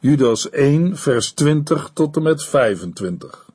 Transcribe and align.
Judas 0.00 0.50
1, 0.50 0.96
vers 0.96 1.32
20 1.32 1.90
tot 1.92 2.16
en 2.16 2.22
met 2.22 2.44
25. 2.44 3.46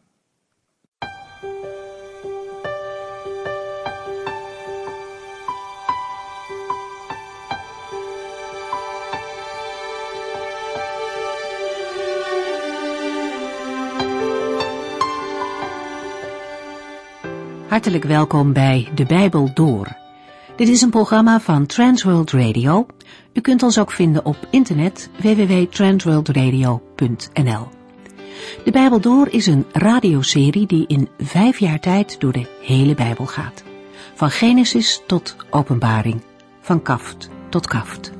Hartelijk 17.68 18.04
welkom 18.04 18.54
bij 18.54 18.91
De 18.96 19.05
Bijbel 19.05 19.54
Door. 19.54 20.02
Dit 20.55 20.67
is 20.67 20.81
een 20.81 20.89
programma 20.89 21.39
van 21.39 21.65
Transworld 21.65 22.31
Radio. 22.31 22.85
U 23.33 23.41
kunt 23.41 23.63
ons 23.63 23.79
ook 23.79 23.91
vinden 23.91 24.25
op 24.25 24.38
internet 24.49 25.09
www.transworldradio.nl. 25.21 27.67
De 28.63 28.71
Bijbel 28.71 28.99
Door 28.99 29.27
is 29.27 29.47
een 29.47 29.66
radioserie 29.71 30.67
die 30.67 30.88
in 30.88 31.09
vijf 31.17 31.59
jaar 31.59 31.80
tijd 31.80 32.20
door 32.20 32.31
de 32.31 32.47
hele 32.61 32.95
Bijbel 32.95 33.25
gaat. 33.25 33.63
Van 34.13 34.30
Genesis 34.30 35.02
tot 35.08 35.35
Openbaring, 35.49 36.21
van 36.61 36.81
kaft 36.81 37.30
tot 37.49 37.67
kaft. 37.67 38.11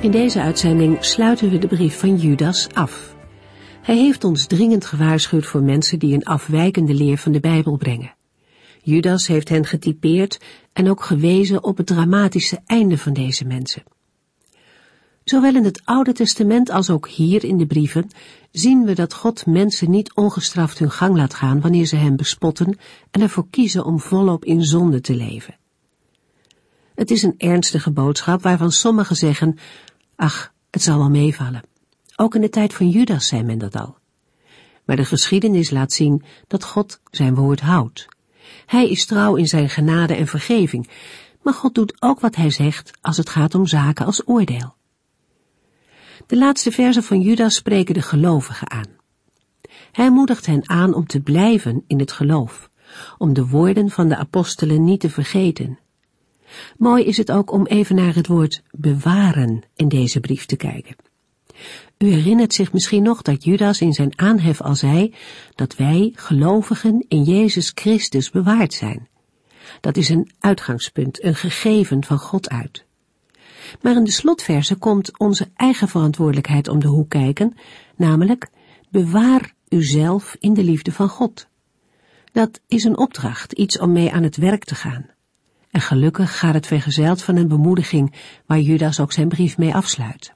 In 0.00 0.10
deze 0.10 0.40
uitzending 0.40 1.04
sluiten 1.04 1.50
we 1.50 1.58
de 1.58 1.66
brief 1.66 1.98
van 1.98 2.16
Judas 2.16 2.68
af. 2.72 3.16
Hij 3.88 3.96
heeft 3.96 4.24
ons 4.24 4.46
dringend 4.46 4.84
gewaarschuwd 4.84 5.46
voor 5.46 5.62
mensen 5.62 5.98
die 5.98 6.14
een 6.14 6.24
afwijkende 6.24 6.94
leer 6.94 7.18
van 7.18 7.32
de 7.32 7.40
Bijbel 7.40 7.76
brengen. 7.76 8.14
Judas 8.82 9.26
heeft 9.26 9.48
hen 9.48 9.66
getypeerd 9.66 10.40
en 10.72 10.90
ook 10.90 11.02
gewezen 11.02 11.64
op 11.64 11.76
het 11.76 11.86
dramatische 11.86 12.60
einde 12.66 12.98
van 12.98 13.12
deze 13.12 13.44
mensen. 13.44 13.82
Zowel 15.24 15.54
in 15.54 15.64
het 15.64 15.80
Oude 15.84 16.12
Testament 16.12 16.70
als 16.70 16.90
ook 16.90 17.08
hier 17.08 17.44
in 17.44 17.58
de 17.58 17.66
brieven 17.66 18.10
zien 18.50 18.84
we 18.84 18.94
dat 18.94 19.14
God 19.14 19.46
mensen 19.46 19.90
niet 19.90 20.14
ongestraft 20.14 20.78
hun 20.78 20.90
gang 20.90 21.16
laat 21.16 21.34
gaan 21.34 21.60
wanneer 21.60 21.86
ze 21.86 21.96
hem 21.96 22.16
bespotten 22.16 22.78
en 23.10 23.20
ervoor 23.20 23.46
kiezen 23.50 23.84
om 23.84 24.00
volop 24.00 24.44
in 24.44 24.64
zonde 24.64 25.00
te 25.00 25.14
leven. 25.14 25.56
Het 26.94 27.10
is 27.10 27.22
een 27.22 27.34
ernstige 27.38 27.90
boodschap 27.90 28.42
waarvan 28.42 28.72
sommigen 28.72 29.16
zeggen, 29.16 29.58
ach, 30.16 30.52
het 30.70 30.82
zal 30.82 30.98
wel 30.98 31.10
meevallen. 31.10 31.76
Ook 32.20 32.34
in 32.34 32.40
de 32.40 32.48
tijd 32.48 32.74
van 32.74 32.88
Judas 32.88 33.26
zei 33.26 33.42
men 33.42 33.58
dat 33.58 33.76
al. 33.76 33.96
Maar 34.84 34.96
de 34.96 35.04
geschiedenis 35.04 35.70
laat 35.70 35.92
zien 35.92 36.24
dat 36.46 36.64
God 36.64 37.00
zijn 37.10 37.34
woord 37.34 37.60
houdt. 37.60 38.06
Hij 38.66 38.90
is 38.90 39.06
trouw 39.06 39.36
in 39.36 39.48
zijn 39.48 39.68
genade 39.68 40.14
en 40.14 40.26
vergeving, 40.26 40.88
maar 41.42 41.54
God 41.54 41.74
doet 41.74 42.02
ook 42.02 42.20
wat 42.20 42.36
hij 42.36 42.50
zegt 42.50 42.98
als 43.00 43.16
het 43.16 43.28
gaat 43.28 43.54
om 43.54 43.66
zaken 43.66 44.06
als 44.06 44.28
oordeel. 44.28 44.74
De 46.26 46.36
laatste 46.36 46.72
verzen 46.72 47.02
van 47.02 47.20
Judas 47.20 47.54
spreken 47.54 47.94
de 47.94 48.02
gelovigen 48.02 48.70
aan. 48.70 48.96
Hij 49.92 50.10
moedigt 50.10 50.46
hen 50.46 50.68
aan 50.68 50.94
om 50.94 51.06
te 51.06 51.20
blijven 51.20 51.84
in 51.86 51.98
het 51.98 52.12
geloof, 52.12 52.70
om 53.18 53.32
de 53.32 53.46
woorden 53.46 53.90
van 53.90 54.08
de 54.08 54.16
apostelen 54.16 54.84
niet 54.84 55.00
te 55.00 55.10
vergeten. 55.10 55.78
Mooi 56.76 57.04
is 57.04 57.16
het 57.16 57.30
ook 57.30 57.50
om 57.52 57.66
even 57.66 57.94
naar 57.96 58.14
het 58.14 58.26
woord 58.26 58.62
bewaren 58.70 59.62
in 59.74 59.88
deze 59.88 60.20
brief 60.20 60.46
te 60.46 60.56
kijken. 60.56 61.07
U 61.98 62.06
herinnert 62.06 62.54
zich 62.54 62.72
misschien 62.72 63.02
nog 63.02 63.22
dat 63.22 63.44
Judas 63.44 63.80
in 63.80 63.92
zijn 63.92 64.18
aanhef 64.18 64.60
al 64.60 64.74
zei 64.74 65.14
dat 65.54 65.76
wij, 65.76 66.12
gelovigen, 66.14 67.04
in 67.08 67.22
Jezus 67.22 67.72
Christus 67.74 68.30
bewaard 68.30 68.74
zijn. 68.74 69.08
Dat 69.80 69.96
is 69.96 70.08
een 70.08 70.30
uitgangspunt, 70.38 71.24
een 71.24 71.34
gegeven 71.34 72.04
van 72.04 72.18
God 72.18 72.48
uit. 72.48 72.84
Maar 73.82 73.96
in 73.96 74.04
de 74.04 74.10
slotverse 74.10 74.74
komt 74.74 75.18
onze 75.18 75.50
eigen 75.56 75.88
verantwoordelijkheid 75.88 76.68
om 76.68 76.78
de 76.78 76.88
hoek 76.88 77.08
kijken, 77.08 77.56
namelijk 77.96 78.48
bewaar 78.90 79.52
uzelf 79.68 80.36
in 80.38 80.54
de 80.54 80.64
liefde 80.64 80.92
van 80.92 81.08
God. 81.08 81.48
Dat 82.32 82.60
is 82.66 82.84
een 82.84 82.98
opdracht, 82.98 83.52
iets 83.52 83.78
om 83.78 83.92
mee 83.92 84.12
aan 84.12 84.22
het 84.22 84.36
werk 84.36 84.64
te 84.64 84.74
gaan. 84.74 85.06
En 85.70 85.80
gelukkig 85.80 86.38
gaat 86.38 86.54
het 86.54 86.66
vergezeld 86.66 87.22
van 87.22 87.36
een 87.36 87.48
bemoediging 87.48 88.14
waar 88.46 88.60
Judas 88.60 89.00
ook 89.00 89.12
zijn 89.12 89.28
brief 89.28 89.58
mee 89.58 89.74
afsluit. 89.74 90.32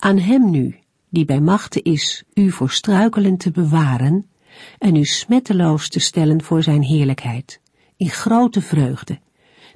Aan 0.00 0.18
hem 0.18 0.50
nu, 0.50 0.78
die 1.08 1.24
bij 1.24 1.40
machte 1.40 1.82
is 1.82 2.24
u 2.34 2.50
voor 2.50 2.70
struikelen 2.70 3.36
te 3.36 3.50
bewaren 3.50 4.30
en 4.78 4.96
u 4.96 5.04
smetteloos 5.04 5.88
te 5.88 6.00
stellen 6.00 6.42
voor 6.42 6.62
zijn 6.62 6.82
heerlijkheid, 6.82 7.60
in 7.96 8.08
grote 8.08 8.60
vreugde, 8.60 9.18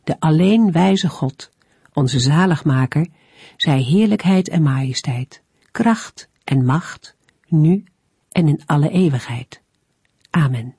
de 0.04 0.20
alleen 0.20 0.72
wijze 0.72 1.08
God, 1.08 1.50
onze 1.92 2.20
zaligmaker, 2.20 3.06
zij 3.56 3.80
heerlijkheid 3.80 4.48
en 4.48 4.62
majesteit, 4.62 5.42
kracht 5.70 6.28
en 6.44 6.64
macht, 6.64 7.16
nu 7.48 7.84
en 8.28 8.48
in 8.48 8.62
alle 8.66 8.90
eeuwigheid. 8.90 9.62
Amen. 10.30 10.76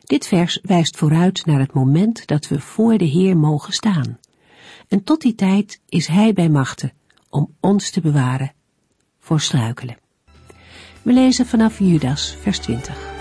Dit 0.00 0.26
vers 0.26 0.58
wijst 0.62 0.96
vooruit 0.96 1.46
naar 1.46 1.60
het 1.60 1.72
moment 1.72 2.26
dat 2.26 2.48
we 2.48 2.60
voor 2.60 2.98
de 2.98 3.04
Heer 3.04 3.36
mogen 3.36 3.72
staan. 3.72 4.18
En 4.88 5.04
tot 5.04 5.20
die 5.20 5.34
tijd 5.34 5.80
is 5.88 6.06
Hij 6.06 6.32
bij 6.32 6.48
machte 6.48 6.92
om 7.30 7.56
ons 7.60 7.90
te 7.90 8.00
bewaren 8.00 8.52
voor 9.18 9.40
struikelen. 9.40 9.96
We 11.02 11.12
lezen 11.12 11.46
vanaf 11.46 11.78
Judas, 11.78 12.36
vers 12.40 12.58
20. 12.58 13.19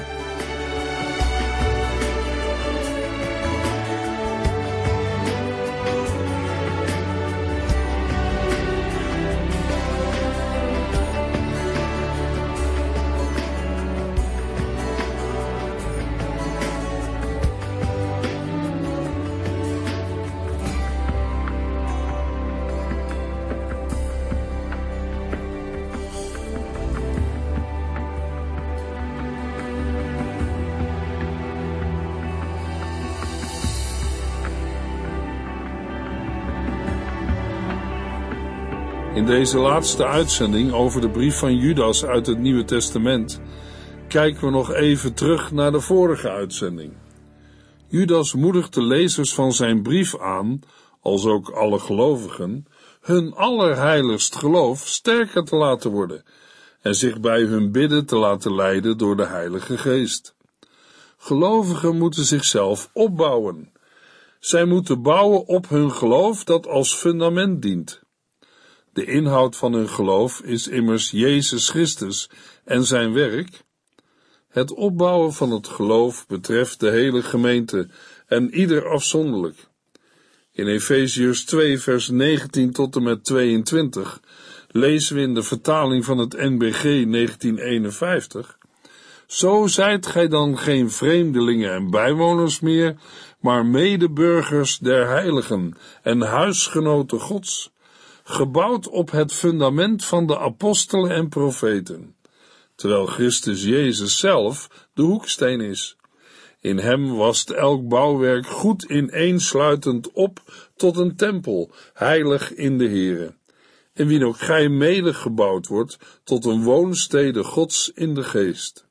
Deze 39.29 39.57
laatste 39.57 40.05
uitzending 40.05 40.73
over 40.73 41.01
de 41.01 41.09
brief 41.09 41.37
van 41.37 41.55
Judas 41.55 42.05
uit 42.05 42.25
het 42.25 42.39
Nieuwe 42.39 42.63
Testament 42.63 43.41
kijken 44.07 44.45
we 44.45 44.49
nog 44.49 44.73
even 44.73 45.13
terug 45.13 45.51
naar 45.51 45.71
de 45.71 45.79
vorige 45.79 46.29
uitzending. 46.29 46.93
Judas 47.87 48.33
moedigt 48.33 48.73
de 48.73 48.81
lezers 48.81 49.33
van 49.33 49.51
zijn 49.51 49.81
brief 49.81 50.19
aan, 50.19 50.59
als 51.01 51.25
ook 51.25 51.49
alle 51.49 51.79
gelovigen, 51.79 52.67
hun 53.01 53.33
allerheiligst 53.33 54.35
geloof 54.35 54.87
sterker 54.87 55.43
te 55.43 55.55
laten 55.55 55.91
worden 55.91 56.23
en 56.81 56.95
zich 56.95 57.19
bij 57.19 57.41
hun 57.41 57.71
bidden 57.71 58.05
te 58.05 58.17
laten 58.17 58.55
leiden 58.55 58.97
door 58.97 59.15
de 59.15 59.25
Heilige 59.25 59.77
Geest. 59.77 60.35
Gelovigen 61.17 61.97
moeten 61.97 62.25
zichzelf 62.25 62.89
opbouwen. 62.93 63.71
Zij 64.39 64.65
moeten 64.65 65.01
bouwen 65.01 65.45
op 65.47 65.69
hun 65.69 65.91
geloof 65.91 66.43
dat 66.43 66.67
als 66.67 66.95
fundament 66.95 67.61
dient. 67.61 68.07
De 68.93 69.05
inhoud 69.05 69.55
van 69.55 69.73
hun 69.73 69.89
geloof 69.89 70.41
is 70.41 70.67
immers 70.67 71.11
Jezus 71.11 71.69
Christus 71.69 72.29
en 72.65 72.83
zijn 72.83 73.13
werk. 73.13 73.63
Het 74.49 74.73
opbouwen 74.73 75.33
van 75.33 75.51
het 75.51 75.67
geloof 75.67 76.27
betreft 76.27 76.79
de 76.79 76.89
hele 76.89 77.23
gemeente 77.23 77.87
en 78.27 78.53
ieder 78.53 78.89
afzonderlijk. 78.89 79.67
In 80.51 80.67
Efeziërs 80.67 81.45
2 81.45 81.79
vers 81.79 82.09
19 82.09 82.71
tot 82.71 82.95
en 82.95 83.03
met 83.03 83.23
22 83.23 84.19
lezen 84.67 85.15
we 85.15 85.21
in 85.21 85.33
de 85.33 85.43
vertaling 85.43 86.05
van 86.05 86.17
het 86.17 86.33
NBG 86.33 86.81
1951 86.81 88.57
Zo 89.27 89.67
zijt 89.67 90.05
gij 90.05 90.27
dan 90.27 90.57
geen 90.57 90.91
vreemdelingen 90.91 91.73
en 91.73 91.89
bijwoners 91.89 92.59
meer, 92.59 92.95
maar 93.39 93.65
medeburgers 93.65 94.77
der 94.77 95.07
heiligen 95.07 95.77
en 96.03 96.21
huisgenoten 96.21 97.19
Gods, 97.19 97.71
gebouwd 98.29 98.87
op 98.87 99.11
het 99.11 99.33
fundament 99.33 100.05
van 100.05 100.27
de 100.27 100.39
apostelen 100.39 101.11
en 101.11 101.29
profeten, 101.29 102.15
terwijl 102.75 103.05
Christus 103.05 103.63
Jezus 103.63 104.19
zelf 104.19 104.87
de 104.93 105.01
hoeksteen 105.01 105.61
is. 105.61 105.97
In 106.59 106.77
hem 106.77 107.15
wast 107.15 107.49
elk 107.49 107.87
bouwwerk 107.87 108.47
goed 108.47 108.83
ineensluitend 108.83 110.11
op 110.11 110.39
tot 110.75 110.97
een 110.97 111.15
tempel, 111.15 111.71
heilig 111.93 112.53
in 112.53 112.77
de 112.77 112.89
Here, 112.89 113.33
in 113.93 114.07
wie 114.07 114.25
ook 114.25 114.39
gij 114.39 114.69
mede 114.69 115.13
gebouwd 115.13 115.67
wordt 115.67 115.97
tot 116.23 116.45
een 116.45 116.63
woonstede 116.63 117.43
Gods 117.43 117.91
in 117.93 118.13
de 118.13 118.23
geest. 118.23 118.87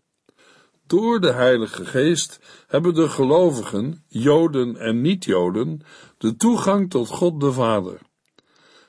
Door 0.87 1.21
de 1.21 1.33
Heilige 1.33 1.85
Geest 1.85 2.41
hebben 2.67 2.95
de 2.95 3.09
gelovigen, 3.09 4.05
Joden 4.09 4.77
en 4.77 5.01
niet-Joden, 5.01 5.81
de 6.19 6.37
toegang 6.37 6.91
tot 6.91 7.09
God 7.09 7.41
de 7.41 7.53
Vader. 7.53 8.07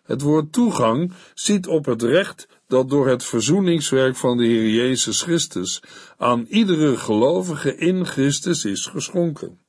Het 0.10 0.22
woord 0.22 0.54
toegang 0.54 1.14
ziet 1.34 1.68
op 1.68 1.86
het 1.86 2.02
recht 2.02 2.48
dat 2.68 2.90
door 2.90 3.08
het 3.08 3.24
verzoeningswerk 3.24 4.16
van 4.16 4.38
de 4.38 4.46
Heer 4.46 4.70
Jezus 4.70 5.22
Christus 5.22 5.84
aan 6.18 6.46
iedere 6.50 6.98
gelovige 6.98 7.76
in 7.76 8.06
Christus 8.06 8.66
is 8.66 8.86
geschonken. 8.86 9.60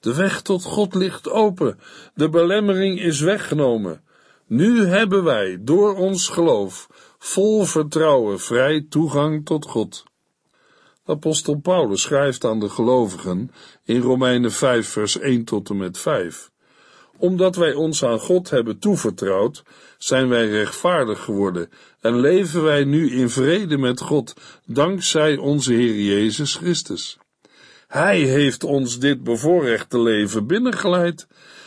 De 0.00 0.14
weg 0.14 0.42
tot 0.42 0.64
God 0.64 0.94
ligt 0.94 1.30
open, 1.30 1.78
de 2.14 2.28
belemmering 2.28 3.00
is 3.00 3.20
weggenomen. 3.20 4.02
Nu 4.46 4.86
hebben 4.86 5.24
wij 5.24 5.58
door 5.60 5.96
ons 5.96 6.28
geloof 6.28 6.88
vol 7.18 7.64
vertrouwen 7.64 8.40
vrij 8.40 8.86
toegang 8.88 9.44
tot 9.44 9.66
God. 9.66 10.04
Apostel 11.04 11.56
Paulus 11.56 12.02
schrijft 12.02 12.44
aan 12.44 12.60
de 12.60 12.68
gelovigen 12.68 13.50
in 13.84 14.00
Romeinen 14.00 14.52
5 14.52 14.88
vers 14.88 15.18
1 15.18 15.44
tot 15.44 15.70
en 15.70 15.76
met 15.76 15.98
5 15.98 16.52
omdat 17.18 17.56
wij 17.56 17.72
ons 17.74 18.04
aan 18.04 18.18
God 18.18 18.50
hebben 18.50 18.78
toevertrouwd, 18.78 19.62
zijn 19.98 20.28
wij 20.28 20.48
rechtvaardig 20.48 21.24
geworden 21.24 21.70
en 22.00 22.20
leven 22.20 22.62
wij 22.62 22.84
nu 22.84 23.10
in 23.10 23.28
vrede 23.30 23.78
met 23.78 24.00
God, 24.00 24.34
dankzij 24.66 25.36
onze 25.36 25.72
Heer 25.72 26.00
Jezus 26.00 26.54
Christus. 26.54 27.18
Hij 27.86 28.18
heeft 28.18 28.64
ons 28.64 28.98
dit 28.98 29.22
bevoorrechte 29.22 30.00
leven 30.00 30.46
binnengeleid, 30.46 31.26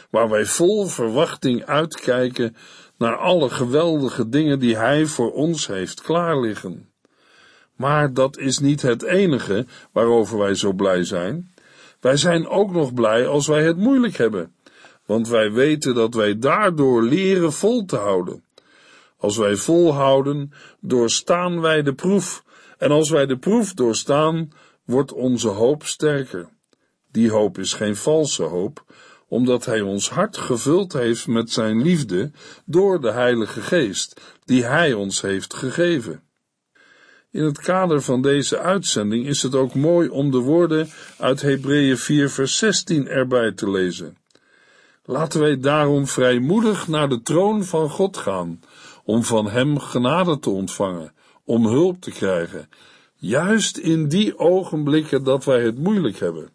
waar 0.10 0.30
wij 0.30 0.46
vol 0.46 0.86
verwachting 0.86 1.66
uitkijken 1.66 2.56
naar 2.98 3.18
alle 3.18 3.50
geweldige 3.50 4.30
dingen 4.30 4.60
die 4.60 4.78
Hij 4.78 5.06
voor 5.06 5.32
ons 5.32 5.68
heeft 5.68 6.02
klaarliggen. 6.02 6.90
Maar 7.76 8.14
dat 8.14 8.38
is 8.38 8.60
niet 8.60 8.82
het 8.82 9.04
enige 9.04 9.66
waarover 9.92 10.38
wij 10.38 10.56
zo 10.56 10.74
blij 10.74 11.04
zijn. 11.04 11.54
Wij 12.00 12.18
zijn 12.18 12.48
ook 12.48 12.72
nog 12.72 12.94
blij 12.94 13.28
als 13.28 13.48
wij 13.48 13.64
het 13.64 13.78
moeilijk 13.78 14.18
hebben 14.18 14.56
want 15.08 15.28
wij 15.28 15.52
weten 15.52 15.96
dat 15.96 16.14
wij 16.14 16.40
daardoor 16.40 17.04
leren 17.04 17.54
vol 17.54 17.86
te 17.86 17.96
houden. 17.96 18.44
Als 19.18 19.38
wij 19.38 19.56
volhouden, 19.56 20.52
doorstaan 20.80 21.62
wij 21.62 21.82
de 21.82 21.94
proef, 21.94 22.44
en 22.78 22.92
als 22.92 23.10
wij 23.10 23.26
de 23.26 23.38
proef 23.38 23.74
doorstaan, 23.74 24.52
wordt 24.86 25.14
onze 25.14 25.48
hoop 25.48 25.86
sterker. 25.86 26.50
Die 27.12 27.32
hoop 27.32 27.58
is 27.58 27.74
geen 27.74 27.96
valse 27.96 28.44
hoop, 28.44 28.86
omdat 29.28 29.66
Hij 29.66 29.82
ons 29.82 30.10
hart 30.10 30.38
gevuld 30.38 30.94
heeft 30.94 31.28
met 31.28 31.52
Zijn 31.52 31.82
liefde 31.82 32.32
door 32.66 33.02
de 33.02 33.12
Heilige 33.12 33.62
Geest, 33.62 34.22
die 34.46 34.64
Hij 34.66 34.94
ons 34.94 35.22
heeft 35.22 35.54
gegeven. 35.54 36.22
In 37.32 37.44
het 37.44 37.60
kader 37.60 38.02
van 38.02 38.22
deze 38.22 38.60
uitzending 38.60 39.28
is 39.28 39.42
het 39.42 39.56
ook 39.56 39.74
mooi 39.74 40.10
om 40.10 40.32
de 40.32 40.38
woorden 40.38 40.90
uit 41.18 41.42
Hebreeën 41.42 41.98
4 41.98 42.30
vers 42.30 42.58
16 42.58 43.08
erbij 43.08 43.52
te 43.52 43.70
lezen. 43.70 44.18
Laten 45.10 45.40
wij 45.40 45.60
daarom 45.60 46.08
vrijmoedig 46.08 46.88
naar 46.88 47.10
de 47.10 47.22
troon 47.22 47.64
van 47.64 47.90
God 47.90 48.18
gaan, 48.18 48.60
om 49.04 49.24
van 49.24 49.50
Hem 49.50 49.80
genade 49.80 50.40
te 50.40 50.50
ontvangen, 50.50 51.14
om 51.44 51.66
hulp 51.66 52.02
te 52.02 52.12
krijgen, 52.12 52.70
juist 53.16 53.78
in 53.78 54.08
die 54.08 54.38
ogenblikken 54.38 55.24
dat 55.24 55.46
wij 55.46 55.62
het 55.64 55.78
moeilijk 55.78 56.20
hebben. 56.20 56.50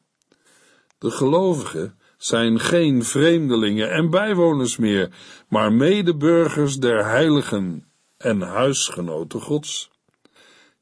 De 0.99 1.10
gelovigen 1.10 1.99
zijn 2.16 2.60
geen 2.60 3.04
vreemdelingen 3.04 3.90
en 3.90 4.10
bijwoners 4.10 4.76
meer, 4.76 5.10
maar 5.49 5.72
medeburgers 5.72 6.76
der 6.76 7.04
heiligen 7.04 7.87
en 8.16 8.40
huisgenoten 8.40 9.40
Gods. 9.40 9.90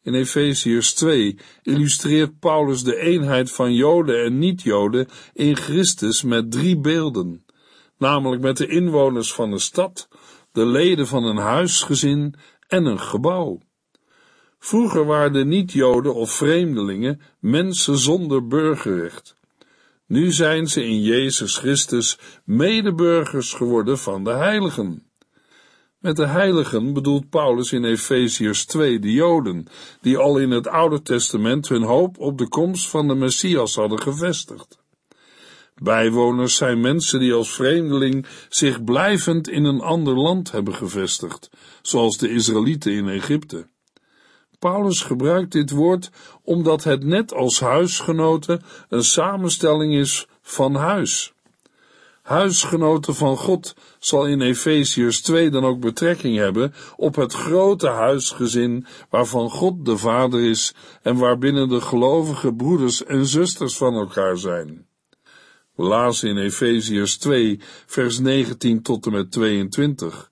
In 0.03 0.15
Efeziërs 0.15 0.95
2 0.95 1.39
illustreert 1.63 2.39
Paulus 2.39 2.83
de 2.83 2.97
eenheid 2.97 3.53
van 3.53 3.75
Joden 3.75 4.25
en 4.25 4.39
niet-Joden 4.39 5.09
in 5.33 5.57
Christus 5.57 6.23
met 6.23 6.51
drie 6.51 6.79
beelden 6.79 7.45
namelijk 8.01 8.43
met 8.43 8.57
de 8.57 8.67
inwoners 8.67 9.33
van 9.33 9.53
een 9.53 9.61
stad, 9.61 10.09
de 10.53 10.67
leden 10.67 11.07
van 11.07 11.25
een 11.25 11.37
huisgezin 11.37 12.35
en 12.69 12.85
een 12.85 13.01
gebouw. 13.01 13.61
Vroeger 14.59 15.05
waren 15.05 15.33
de 15.33 15.45
niet-Joden 15.45 16.15
of 16.15 16.33
vreemdelingen 16.33 17.21
mensen 17.39 17.99
zonder 17.99 18.47
burgerrecht. 18.47 19.35
Nu 20.07 20.33
zijn 20.33 20.67
ze 20.67 20.85
in 20.85 21.03
Jezus 21.03 21.57
Christus 21.57 22.19
medeburgers 22.45 23.53
geworden 23.53 23.99
van 23.99 24.25
de 24.25 24.33
heiligen. 24.33 25.11
Met 25.99 26.17
de 26.17 26.27
heiligen 26.27 26.93
bedoelt 26.93 27.31
Paulus 27.31 27.73
in 27.73 27.85
Efeziërs 27.85 28.65
2 28.67 28.99
de 28.99 29.13
Joden, 29.13 29.67
die 30.01 30.19
al 30.19 30.39
in 30.39 30.51
het 30.51 30.67
Oude 30.67 31.03
Testament 31.03 31.69
hun 31.69 31.83
hoop 31.83 32.19
op 32.19 32.39
de 32.39 32.49
komst 32.49 32.89
van 32.89 33.09
de 33.09 33.15
Messias 33.15 33.75
hadden 33.75 34.01
gevestigd. 34.01 34.80
Bijwoners 35.83 36.57
zijn 36.57 36.81
mensen 36.81 37.21
die 37.21 37.33
als 37.33 37.55
vreemdeling 37.55 38.27
zich 38.49 38.85
blijvend 38.85 39.49
in 39.49 39.65
een 39.65 39.81
ander 39.81 40.15
land 40.15 40.51
hebben 40.51 40.75
gevestigd, 40.75 41.51
zoals 41.83 42.19
de 42.19 42.31
Israëlieten 42.31 42.93
in 42.93 43.09
Egypte. 43.09 43.67
Paulus 44.59 45.03
gebruikt 45.03 45.53
dit 45.53 45.71
woord 45.71 46.11
omdat 46.43 46.85
het 46.85 47.05
net 47.05 47.35
als 47.35 47.61
huisgenoten 47.61 48.63
een 48.89 49.05
samenstelling 49.05 49.95
is 49.95 50.27
van 50.43 50.75
huis. 50.75 51.33
Huisgenoten 52.23 53.15
van 53.15 53.37
God 53.37 53.75
zal 53.99 54.27
in 54.27 54.41
Efeziërs 54.41 55.23
2 55.23 55.51
dan 55.51 55.65
ook 55.65 55.81
betrekking 55.81 56.37
hebben 56.37 56.75
op 56.97 57.15
het 57.15 57.33
grote 57.33 57.89
huisgezin 57.89 58.87
waarvan 59.11 59.51
God 59.51 59.85
de 59.85 59.97
Vader 59.97 60.41
is 60.41 60.75
en 61.03 61.17
waarbinnen 61.17 61.69
de 61.69 61.81
gelovige 61.81 62.55
broeders 62.55 63.05
en 63.05 63.27
zusters 63.27 63.77
van 63.77 63.95
elkaar 63.95 64.37
zijn. 64.37 64.89
We 65.81 66.19
in 66.29 66.39
Efeziërs 66.39 67.17
2, 67.19 67.61
vers 67.87 68.19
19 68.19 68.83
tot 68.83 69.07
en 69.07 69.13
met 69.13 69.33
22. 69.33 70.31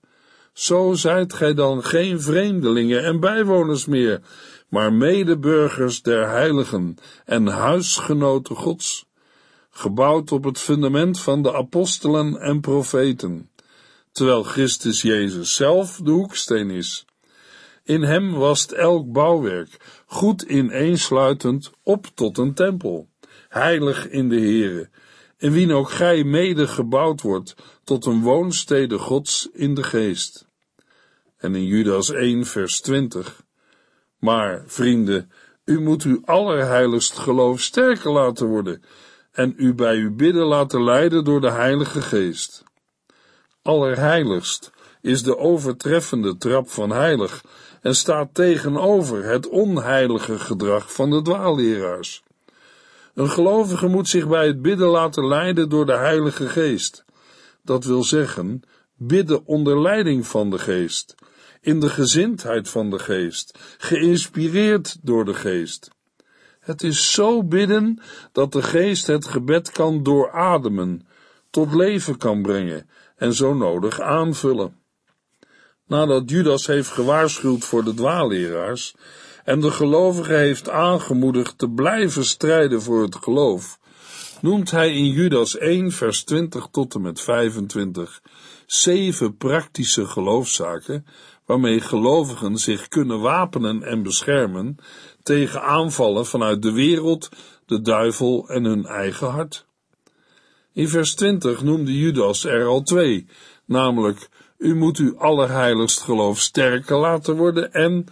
Zo 0.53 0.93
zijt 0.93 1.33
gij 1.33 1.53
dan 1.53 1.83
geen 1.83 2.21
vreemdelingen 2.21 3.03
en 3.03 3.19
bijwoners 3.19 3.85
meer, 3.85 4.21
maar 4.67 4.93
medeburgers 4.93 6.01
der 6.01 6.29
heiligen 6.29 6.95
en 7.25 7.47
huisgenoten 7.47 8.55
Gods, 8.55 9.05
gebouwd 9.69 10.31
op 10.31 10.43
het 10.43 10.59
fundament 10.59 11.19
van 11.19 11.41
de 11.41 11.53
apostelen 11.53 12.41
en 12.41 12.59
profeten, 12.59 13.49
terwijl 14.11 14.43
Christus 14.43 15.01
Jezus 15.01 15.55
zelf 15.55 15.99
de 16.03 16.11
hoeksteen 16.11 16.69
is. 16.69 17.05
In 17.83 18.01
hem 18.01 18.33
was 18.33 18.73
elk 18.73 19.11
bouwwerk, 19.11 20.03
goed 20.05 20.41
ineensluitend, 20.41 21.71
op 21.83 22.07
tot 22.13 22.37
een 22.37 22.53
tempel, 22.53 23.09
heilig 23.47 24.09
in 24.09 24.29
de 24.29 24.39
Here, 24.39 24.89
in 25.39 25.51
wien 25.51 25.71
ook 25.71 25.89
gij 25.89 26.23
mede 26.23 26.67
gebouwd 26.67 27.21
wordt 27.21 27.55
tot 27.83 28.05
een 28.05 28.21
woonstede 28.21 28.97
Gods 28.97 29.49
in 29.53 29.73
de 29.73 29.83
geest. 29.83 30.47
En 31.37 31.55
in 31.55 31.65
Judas 31.65 32.11
1 32.11 32.45
vers 32.45 32.81
20. 32.81 33.43
Maar, 34.17 34.63
vrienden, 34.65 35.31
u 35.65 35.79
moet 35.79 36.03
uw 36.03 36.21
allerheiligst 36.25 37.17
geloof 37.17 37.61
sterker 37.61 38.11
laten 38.11 38.47
worden 38.47 38.83
en 39.31 39.53
u 39.57 39.73
bij 39.73 39.95
uw 39.95 40.15
bidden 40.15 40.45
laten 40.45 40.83
leiden 40.83 41.23
door 41.23 41.41
de 41.41 41.51
Heilige 41.51 42.01
Geest. 42.01 42.63
Allerheiligst 43.61 44.71
is 45.01 45.23
de 45.23 45.37
overtreffende 45.37 46.37
trap 46.37 46.69
van 46.69 46.89
heilig 46.89 47.43
en 47.81 47.95
staat 47.95 48.33
tegenover 48.33 49.23
het 49.23 49.47
onheilige 49.47 50.39
gedrag 50.39 50.93
van 50.93 51.09
de 51.09 51.21
dwaalleraars. 51.21 52.23
Een 53.19 53.29
gelovige 53.29 53.87
moet 53.87 54.07
zich 54.07 54.27
bij 54.27 54.47
het 54.47 54.61
bidden 54.61 54.87
laten 54.87 55.27
leiden 55.27 55.69
door 55.69 55.85
de 55.85 55.97
Heilige 55.97 56.47
Geest. 56.47 57.05
Dat 57.63 57.83
wil 57.83 58.03
zeggen, 58.03 58.61
bidden 58.95 59.45
onder 59.45 59.81
leiding 59.81 60.27
van 60.27 60.49
de 60.49 60.59
Geest, 60.59 61.15
in 61.61 61.79
de 61.79 61.89
gezindheid 61.89 62.69
van 62.69 62.89
de 62.89 62.99
Geest, 62.99 63.59
geïnspireerd 63.77 64.97
door 65.01 65.25
de 65.25 65.33
Geest. 65.33 65.89
Het 66.59 66.83
is 66.83 67.11
zo 67.11 67.43
bidden 67.43 68.01
dat 68.31 68.51
de 68.51 68.61
Geest 68.61 69.07
het 69.07 69.25
gebed 69.25 69.71
kan 69.71 70.03
doorademen, 70.03 71.07
tot 71.49 71.73
leven 71.73 72.17
kan 72.17 72.41
brengen 72.41 72.89
en 73.15 73.33
zo 73.33 73.53
nodig 73.53 74.01
aanvullen. 74.01 74.75
Nadat 75.89 76.29
Judas 76.29 76.67
heeft 76.67 76.89
gewaarschuwd 76.89 77.65
voor 77.65 77.83
de 77.83 77.93
dwaalleraars, 77.93 78.95
en 79.43 79.59
de 79.59 79.71
gelovige 79.71 80.33
heeft 80.33 80.69
aangemoedigd 80.69 81.57
te 81.57 81.69
blijven 81.69 82.25
strijden 82.25 82.81
voor 82.81 83.01
het 83.01 83.15
geloof, 83.15 83.79
noemt 84.41 84.71
hij 84.71 84.93
in 84.93 85.05
Judas 85.05 85.57
1 85.57 85.91
vers 85.91 86.23
20 86.23 86.67
tot 86.71 86.95
en 86.95 87.01
met 87.01 87.21
25 87.21 88.21
zeven 88.65 89.37
praktische 89.37 90.05
geloofszaken 90.05 91.05
waarmee 91.45 91.81
gelovigen 91.81 92.57
zich 92.57 92.87
kunnen 92.87 93.19
wapenen 93.19 93.83
en 93.83 94.03
beschermen 94.03 94.75
tegen 95.23 95.61
aanvallen 95.61 96.25
vanuit 96.25 96.61
de 96.61 96.71
wereld, 96.71 97.29
de 97.65 97.81
duivel 97.81 98.49
en 98.49 98.63
hun 98.63 98.85
eigen 98.85 99.27
hart. 99.27 99.65
In 100.73 100.89
vers 100.89 101.15
20 101.15 101.63
noemde 101.63 101.97
Judas 101.97 102.45
er 102.45 102.65
al 102.65 102.81
twee, 102.81 103.25
namelijk 103.65 104.29
u 104.59 104.75
moet 104.75 104.97
uw 104.97 105.17
allerheiligst 105.17 106.01
geloof 106.01 106.39
sterker 106.39 106.97
laten 106.97 107.35
worden 107.35 107.73
en 107.73 108.05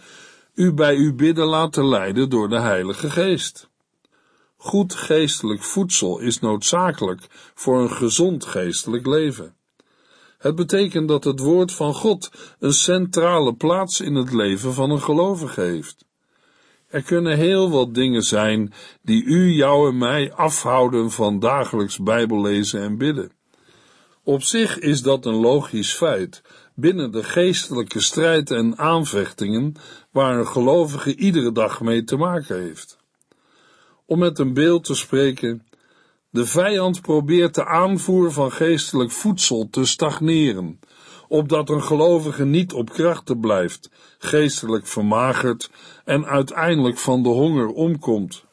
u 0.54 0.72
bij 0.72 0.96
uw 0.96 1.14
bidden 1.14 1.46
laten 1.46 1.88
leiden 1.88 2.30
door 2.30 2.48
de 2.48 2.58
Heilige 2.58 3.10
Geest. 3.10 3.68
Goed 4.56 4.94
geestelijk 4.94 5.62
voedsel 5.62 6.18
is 6.18 6.40
noodzakelijk 6.40 7.26
voor 7.54 7.80
een 7.80 7.90
gezond 7.90 8.44
geestelijk 8.44 9.06
leven. 9.06 9.54
Het 10.38 10.54
betekent 10.54 11.08
dat 11.08 11.24
het 11.24 11.40
woord 11.40 11.72
van 11.72 11.94
God 11.94 12.30
een 12.58 12.72
centrale 12.72 13.54
plaats 13.54 14.00
in 14.00 14.14
het 14.14 14.32
leven 14.32 14.74
van 14.74 14.90
een 14.90 15.02
gelovige 15.02 15.60
heeft. 15.60 16.04
Er 16.88 17.02
kunnen 17.02 17.36
heel 17.36 17.70
wat 17.70 17.94
dingen 17.94 18.22
zijn 18.22 18.72
die 19.02 19.24
u, 19.24 19.50
jou 19.52 19.88
en 19.88 19.98
mij 19.98 20.32
afhouden 20.32 21.10
van 21.10 21.38
dagelijks 21.38 21.98
Bijbellezen 21.98 22.82
en 22.82 22.98
bidden. 22.98 23.37
Op 24.28 24.42
zich 24.42 24.78
is 24.78 25.02
dat 25.02 25.26
een 25.26 25.34
logisch 25.34 25.94
feit 25.94 26.42
binnen 26.74 27.12
de 27.12 27.22
geestelijke 27.22 28.00
strijd 28.00 28.50
en 28.50 28.78
aanvechtingen 28.78 29.74
waar 30.10 30.38
een 30.38 30.46
gelovige 30.46 31.16
iedere 31.16 31.52
dag 31.52 31.80
mee 31.80 32.04
te 32.04 32.16
maken 32.16 32.62
heeft. 32.62 32.98
Om 34.06 34.18
met 34.18 34.38
een 34.38 34.54
beeld 34.54 34.84
te 34.84 34.94
spreken, 34.94 35.66
de 36.30 36.46
vijand 36.46 37.00
probeert 37.00 37.54
de 37.54 37.66
aanvoer 37.66 38.32
van 38.32 38.52
geestelijk 38.52 39.10
voedsel 39.10 39.68
te 39.70 39.84
stagneren, 39.84 40.80
opdat 41.28 41.68
een 41.68 41.82
gelovige 41.82 42.44
niet 42.44 42.72
op 42.72 42.90
krachten 42.90 43.40
blijft, 43.40 43.90
geestelijk 44.18 44.86
vermagert 44.86 45.70
en 46.04 46.26
uiteindelijk 46.26 46.98
van 46.98 47.22
de 47.22 47.28
honger 47.28 47.68
omkomt. 47.68 48.44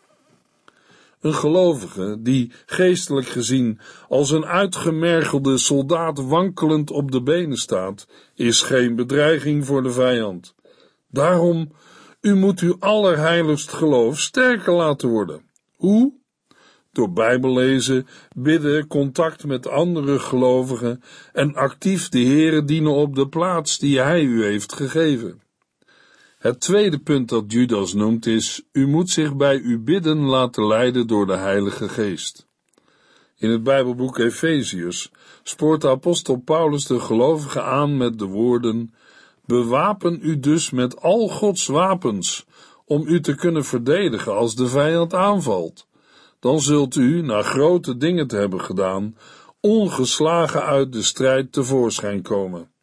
Een 1.25 1.33
gelovige 1.33 2.17
die 2.19 2.51
geestelijk 2.65 3.27
gezien 3.27 3.79
als 4.09 4.31
een 4.31 4.45
uitgemergelde 4.45 5.57
soldaat 5.57 6.19
wankelend 6.27 6.91
op 6.91 7.11
de 7.11 7.21
benen 7.21 7.57
staat, 7.57 8.07
is 8.35 8.61
geen 8.61 8.95
bedreiging 8.95 9.65
voor 9.65 9.83
de 9.83 9.91
vijand. 9.91 10.55
Daarom, 11.09 11.71
u 12.21 12.35
moet 12.35 12.59
uw 12.59 12.75
allerheiligst 12.79 13.71
geloof 13.71 14.19
sterker 14.19 14.73
laten 14.73 15.09
worden. 15.09 15.41
Hoe? 15.75 16.13
Door 16.91 17.11
Bijbellezen, 17.13 18.07
bidden, 18.35 18.87
contact 18.87 19.45
met 19.45 19.67
andere 19.67 20.19
gelovigen 20.19 21.01
en 21.33 21.55
actief 21.55 22.09
de 22.09 22.19
Heere 22.19 22.63
dienen 22.63 22.93
op 22.93 23.15
de 23.15 23.27
plaats 23.27 23.77
die 23.77 23.99
Hij 23.99 24.21
u 24.23 24.43
heeft 24.43 24.73
gegeven. 24.73 25.41
Het 26.45 26.59
tweede 26.59 26.99
punt 26.99 27.29
dat 27.29 27.43
Judas 27.47 27.93
noemt 27.93 28.25
is, 28.25 28.63
u 28.71 28.87
moet 28.87 29.09
zich 29.09 29.35
bij 29.35 29.59
uw 29.63 29.83
bidden 29.83 30.17
laten 30.17 30.67
leiden 30.67 31.07
door 31.07 31.25
de 31.25 31.35
Heilige 31.35 31.89
Geest. 31.89 32.47
In 33.35 33.49
het 33.49 33.63
Bijbelboek 33.63 34.17
Efeziërs 34.17 35.11
spoort 35.43 35.81
de 35.81 35.89
apostel 35.89 36.35
Paulus 36.35 36.85
de 36.85 36.99
gelovigen 36.99 37.65
aan 37.65 37.97
met 37.97 38.19
de 38.19 38.25
woorden, 38.25 38.93
bewapen 39.45 40.19
u 40.21 40.39
dus 40.39 40.69
met 40.69 41.01
al 41.01 41.27
Gods 41.27 41.67
wapens, 41.67 42.45
om 42.85 43.07
u 43.07 43.21
te 43.21 43.35
kunnen 43.35 43.65
verdedigen 43.65 44.35
als 44.35 44.55
de 44.55 44.67
vijand 44.67 45.13
aanvalt. 45.13 45.87
Dan 46.39 46.61
zult 46.61 46.95
u, 46.95 47.21
na 47.21 47.41
grote 47.41 47.97
dingen 47.97 48.27
te 48.27 48.35
hebben 48.35 48.61
gedaan, 48.61 49.17
ongeslagen 49.59 50.63
uit 50.63 50.93
de 50.93 51.03
strijd 51.03 51.51
tevoorschijn 51.51 52.21
komen. 52.21 52.73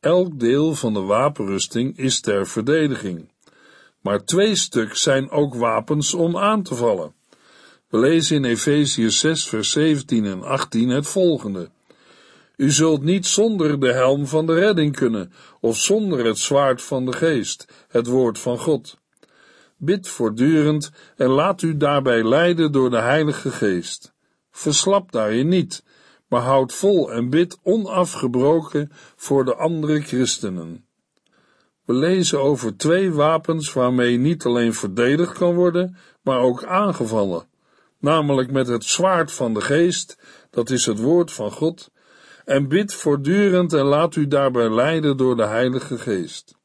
Elk 0.00 0.40
deel 0.40 0.74
van 0.74 0.92
de 0.92 1.00
wapenrusting 1.00 1.96
is 1.96 2.20
ter 2.20 2.46
verdediging. 2.46 3.32
Maar 4.00 4.24
twee 4.24 4.54
stuk 4.54 4.96
zijn 4.96 5.30
ook 5.30 5.54
wapens 5.54 6.14
om 6.14 6.36
aan 6.36 6.62
te 6.62 6.74
vallen. 6.74 7.14
We 7.88 7.98
lezen 7.98 8.36
in 8.36 8.44
Efeziërs 8.44 9.18
6, 9.18 9.48
vers 9.48 9.70
17 9.70 10.24
en 10.24 10.42
18 10.42 10.88
het 10.88 11.06
volgende. 11.06 11.70
U 12.56 12.70
zult 12.70 13.02
niet 13.02 13.26
zonder 13.26 13.80
de 13.80 13.92
helm 13.92 14.26
van 14.26 14.46
de 14.46 14.54
redding 14.54 14.96
kunnen, 14.96 15.32
of 15.60 15.76
zonder 15.76 16.24
het 16.24 16.38
zwaard 16.38 16.82
van 16.82 17.06
de 17.06 17.12
geest, 17.12 17.86
het 17.88 18.06
woord 18.06 18.38
van 18.38 18.58
God. 18.58 18.98
Bid 19.76 20.08
voortdurend 20.08 20.90
en 21.16 21.28
laat 21.28 21.62
u 21.62 21.76
daarbij 21.76 22.24
leiden 22.24 22.72
door 22.72 22.90
de 22.90 23.00
Heilige 23.00 23.50
Geest. 23.50 24.14
Verslap 24.50 25.12
daarin 25.12 25.48
niet, 25.48 25.82
maar 26.28 26.40
houd 26.40 26.74
vol 26.74 27.12
en 27.12 27.30
bid 27.30 27.58
onafgebroken 27.62 28.92
voor 29.16 29.44
de 29.44 29.54
andere 29.54 30.00
christenen. 30.00 30.86
We 31.84 31.94
lezen 31.94 32.40
over 32.40 32.76
twee 32.76 33.12
wapens 33.12 33.72
waarmee 33.72 34.16
niet 34.16 34.44
alleen 34.44 34.74
verdedigd 34.74 35.38
kan 35.38 35.54
worden, 35.54 35.96
maar 36.22 36.38
ook 36.38 36.64
aangevallen, 36.64 37.46
namelijk 37.98 38.50
met 38.50 38.66
het 38.66 38.84
zwaard 38.84 39.32
van 39.32 39.54
de 39.54 39.60
geest, 39.60 40.18
dat 40.50 40.70
is 40.70 40.86
het 40.86 40.98
woord 40.98 41.32
van 41.32 41.50
God, 41.50 41.90
en 42.44 42.68
bid 42.68 42.94
voortdurend 42.94 43.72
en 43.72 43.84
laat 43.84 44.16
u 44.16 44.26
daarbij 44.26 44.74
leiden 44.74 45.16
door 45.16 45.36
de 45.36 45.46
Heilige 45.46 45.98
Geest. 45.98 46.56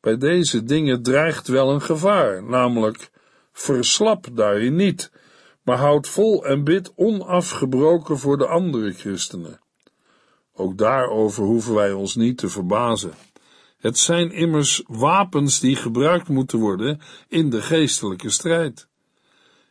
Bij 0.00 0.16
deze 0.16 0.64
dingen 0.64 1.02
dreigt 1.02 1.48
wel 1.48 1.70
een 1.70 1.82
gevaar, 1.82 2.42
namelijk 2.42 3.10
verslap 3.52 4.26
daarin 4.32 4.76
niet, 4.76 5.10
maar 5.68 5.78
houd 5.78 6.08
vol 6.08 6.44
en 6.44 6.64
bid 6.64 6.92
onafgebroken 6.96 8.18
voor 8.18 8.38
de 8.38 8.46
andere 8.46 8.92
christenen. 8.92 9.60
Ook 10.54 10.78
daarover 10.78 11.44
hoeven 11.44 11.74
wij 11.74 11.92
ons 11.92 12.14
niet 12.14 12.38
te 12.38 12.48
verbazen. 12.48 13.12
Het 13.78 13.98
zijn 13.98 14.32
immers 14.32 14.82
wapens 14.86 15.60
die 15.60 15.76
gebruikt 15.76 16.28
moeten 16.28 16.58
worden 16.58 17.00
in 17.28 17.50
de 17.50 17.62
geestelijke 17.62 18.30
strijd. 18.30 18.88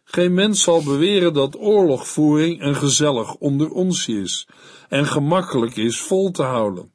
Geen 0.03 0.33
mens 0.33 0.63
zal 0.63 0.83
beweren 0.83 1.33
dat 1.33 1.59
oorlogvoering 1.59 2.61
een 2.61 2.75
gezellig 2.75 3.35
onder 3.35 3.71
ons 3.71 4.07
is 4.07 4.47
en 4.89 5.05
gemakkelijk 5.05 5.75
is 5.75 6.01
vol 6.01 6.31
te 6.31 6.43
houden. 6.43 6.91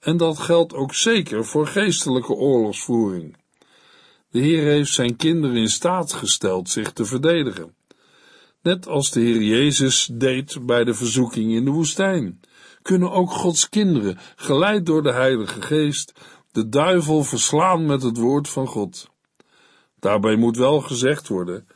En 0.00 0.16
dat 0.16 0.38
geldt 0.38 0.74
ook 0.74 0.94
zeker 0.94 1.44
voor 1.44 1.66
geestelijke 1.66 2.32
oorlogsvoering. 2.32 3.36
De 4.30 4.40
Heer 4.40 4.62
heeft 4.62 4.92
zijn 4.92 5.16
kinderen 5.16 5.56
in 5.56 5.70
staat 5.70 6.12
gesteld 6.12 6.68
zich 6.68 6.92
te 6.92 7.04
verdedigen 7.04 7.74
net 8.62 8.86
als 8.86 9.10
de 9.10 9.20
Heer 9.20 9.42
Jezus 9.42 10.08
deed 10.12 10.66
bij 10.66 10.84
de 10.84 10.94
verzoeking 10.94 11.52
in 11.52 11.64
de 11.64 11.70
woestijn. 11.70 12.40
Kunnen 12.82 13.12
ook 13.12 13.30
Gods 13.30 13.68
kinderen, 13.68 14.18
geleid 14.36 14.86
door 14.86 15.02
de 15.02 15.12
Heilige 15.12 15.62
Geest, 15.62 16.12
de 16.52 16.68
duivel 16.68 17.24
verslaan 17.24 17.86
met 17.86 18.02
het 18.02 18.16
woord 18.16 18.48
van 18.48 18.66
God. 18.66 19.10
Daarbij 19.98 20.36
moet 20.36 20.56
wel 20.56 20.80
gezegd 20.80 21.28
worden 21.28 21.66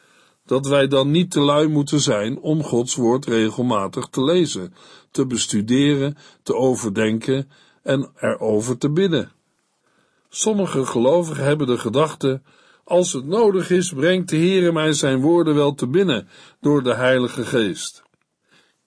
dat 0.46 0.66
wij 0.66 0.88
dan 0.88 1.10
niet 1.10 1.30
te 1.30 1.40
lui 1.40 1.68
moeten 1.68 2.00
zijn 2.00 2.38
om 2.38 2.62
Gods 2.62 2.94
woord 2.94 3.26
regelmatig 3.26 4.06
te 4.06 4.24
lezen, 4.24 4.74
te 5.10 5.26
bestuderen, 5.26 6.16
te 6.42 6.54
overdenken 6.54 7.50
en 7.82 8.10
erover 8.20 8.78
te 8.78 8.90
bidden. 8.90 9.32
Sommige 10.28 10.86
gelovigen 10.86 11.44
hebben 11.44 11.66
de 11.66 11.78
gedachte 11.78 12.42
als 12.86 13.12
het 13.12 13.26
nodig 13.26 13.70
is, 13.70 13.92
brengt 13.92 14.28
de 14.28 14.36
Heere 14.36 14.72
mij 14.72 14.92
zijn 14.92 15.20
woorden 15.20 15.54
wel 15.54 15.74
te 15.74 15.86
binnen 15.86 16.28
door 16.60 16.82
de 16.82 16.94
Heilige 16.94 17.44
Geest. 17.44 18.02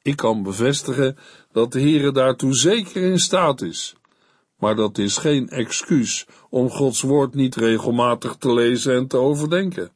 Ik 0.02 0.16
kan 0.16 0.44
bevestigen 0.44 1.18
dat 1.52 1.72
de 1.72 1.80
Heere 1.80 2.12
daartoe 2.12 2.54
zeker 2.56 3.04
in 3.04 3.20
staat 3.20 3.62
is. 3.62 3.96
Maar 4.58 4.76
dat 4.76 4.98
is 4.98 5.18
geen 5.18 5.50
excuus 5.50 6.26
om 6.50 6.70
Gods 6.70 7.02
woord 7.02 7.34
niet 7.34 7.56
regelmatig 7.56 8.36
te 8.36 8.54
lezen 8.54 8.96
en 8.96 9.08
te 9.08 9.18
overdenken. 9.18 9.92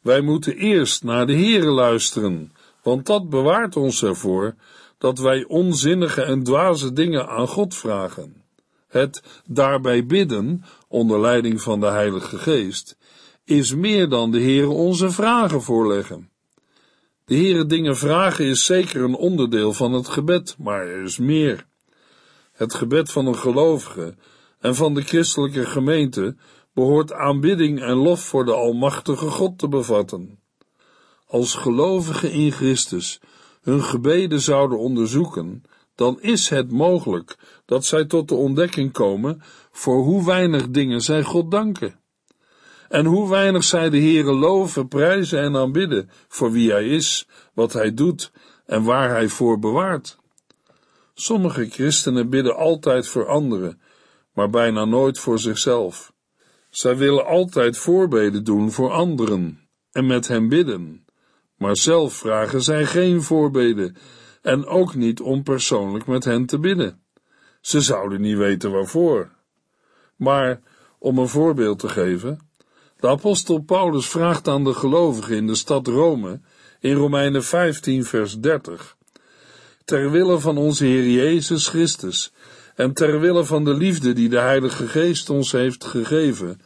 Wij 0.00 0.20
moeten 0.20 0.56
eerst 0.56 1.02
naar 1.02 1.26
de 1.26 1.34
Heere 1.34 1.70
luisteren, 1.70 2.52
want 2.82 3.06
dat 3.06 3.28
bewaart 3.28 3.76
ons 3.76 4.02
ervoor 4.02 4.54
dat 4.98 5.18
wij 5.18 5.44
onzinnige 5.44 6.22
en 6.22 6.42
dwaze 6.42 6.92
dingen 6.92 7.28
aan 7.28 7.48
God 7.48 7.74
vragen. 7.74 8.42
Het 8.88 9.22
daarbij 9.46 10.06
bidden, 10.06 10.64
onder 10.94 11.20
leiding 11.20 11.60
van 11.60 11.80
de 11.80 11.86
Heilige 11.86 12.38
Geest, 12.38 12.96
is 13.44 13.74
meer 13.74 14.08
dan 14.08 14.30
de 14.30 14.40
Heere 14.40 14.68
onze 14.68 15.10
vragen 15.10 15.62
voorleggen. 15.62 16.30
De 17.24 17.34
Heere 17.34 17.66
dingen 17.66 17.96
vragen 17.96 18.44
is 18.44 18.64
zeker 18.64 19.02
een 19.02 19.14
onderdeel 19.14 19.72
van 19.72 19.92
het 19.92 20.08
gebed, 20.08 20.56
maar 20.58 20.86
er 20.86 21.02
is 21.02 21.18
meer. 21.18 21.66
Het 22.52 22.74
gebed 22.74 23.10
van 23.10 23.26
een 23.26 23.38
gelovige 23.38 24.14
en 24.60 24.74
van 24.74 24.94
de 24.94 25.02
christelijke 25.02 25.66
gemeente 25.66 26.36
behoort 26.74 27.12
aanbidding 27.12 27.80
en 27.80 27.94
lof 27.94 28.20
voor 28.20 28.44
de 28.44 28.54
Almachtige 28.54 29.30
God 29.30 29.58
te 29.58 29.68
bevatten. 29.68 30.38
Als 31.26 31.54
gelovigen 31.54 32.32
in 32.32 32.52
Christus 32.52 33.20
hun 33.62 33.82
gebeden 33.82 34.40
zouden 34.40 34.78
onderzoeken, 34.78 35.62
dan 35.94 36.20
is 36.20 36.48
het 36.48 36.70
mogelijk 36.70 37.36
dat 37.64 37.84
zij 37.84 38.04
tot 38.04 38.28
de 38.28 38.34
ontdekking 38.34 38.92
komen 38.92 39.42
voor 39.76 40.02
hoe 40.02 40.24
weinig 40.24 40.70
dingen 40.70 41.00
zij 41.00 41.22
God 41.22 41.50
danken. 41.50 42.00
En 42.88 43.04
hoe 43.04 43.28
weinig 43.28 43.64
zij 43.64 43.90
de 43.90 43.98
Heere 43.98 44.32
loven, 44.32 44.88
prijzen 44.88 45.42
en 45.42 45.56
aanbidden 45.56 46.10
voor 46.28 46.52
wie 46.52 46.70
Hij 46.70 46.88
is, 46.88 47.28
wat 47.54 47.72
Hij 47.72 47.94
doet 47.94 48.32
en 48.66 48.82
waar 48.82 49.10
Hij 49.10 49.28
voor 49.28 49.58
bewaart. 49.58 50.18
Sommige 51.14 51.68
christenen 51.68 52.30
bidden 52.30 52.56
altijd 52.56 53.08
voor 53.08 53.26
anderen, 53.26 53.80
maar 54.32 54.50
bijna 54.50 54.84
nooit 54.84 55.18
voor 55.18 55.38
zichzelf. 55.38 56.12
Zij 56.70 56.96
willen 56.96 57.26
altijd 57.26 57.78
voorbeden 57.78 58.44
doen 58.44 58.72
voor 58.72 58.90
anderen 58.90 59.68
en 59.92 60.06
met 60.06 60.28
hen 60.28 60.48
bidden, 60.48 61.04
maar 61.56 61.76
zelf 61.76 62.14
vragen 62.14 62.62
zij 62.62 62.86
geen 62.86 63.22
voorbeden 63.22 63.96
en 64.42 64.66
ook 64.66 64.94
niet 64.94 65.20
om 65.20 65.42
persoonlijk 65.42 66.06
met 66.06 66.24
hen 66.24 66.46
te 66.46 66.58
bidden. 66.58 67.02
Ze 67.60 67.80
zouden 67.80 68.20
niet 68.20 68.36
weten 68.36 68.72
waarvoor. 68.72 69.33
Maar, 70.16 70.60
om 70.98 71.18
een 71.18 71.28
voorbeeld 71.28 71.78
te 71.78 71.88
geven, 71.88 72.38
De 73.00 73.10
apostel 73.10 73.58
Paulus 73.58 74.08
vraagt 74.08 74.48
aan 74.48 74.64
de 74.64 74.74
gelovigen 74.74 75.36
in 75.36 75.46
de 75.46 75.54
stad 75.54 75.86
Rome, 75.86 76.40
in 76.80 76.94
Romeinen 76.94 77.44
15, 77.44 78.04
vers 78.04 78.38
30, 78.38 78.96
ter 79.84 80.10
wille 80.10 80.38
van 80.38 80.56
onze 80.56 80.84
Heer 80.84 81.10
Jezus 81.10 81.68
Christus 81.68 82.32
en 82.74 82.92
ter 82.92 83.20
wille 83.20 83.44
van 83.44 83.64
de 83.64 83.74
liefde 83.74 84.12
die 84.12 84.28
de 84.28 84.38
Heilige 84.38 84.88
Geest 84.88 85.30
ons 85.30 85.52
heeft 85.52 85.84
gegeven, 85.84 86.60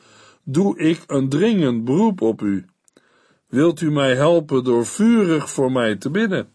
doe 0.45 0.79
ik 0.79 1.03
een 1.07 1.29
dringend 1.29 1.85
beroep 1.85 2.21
op 2.21 2.43
u. 2.43 2.67
Wilt 3.49 3.81
u 3.81 3.91
mij 3.91 4.15
helpen 4.15 4.65
door 4.65 4.87
vurig 4.87 5.51
voor 5.51 5.73
mij 5.73 5.97
te 5.97 6.11
bidden? 6.11 6.49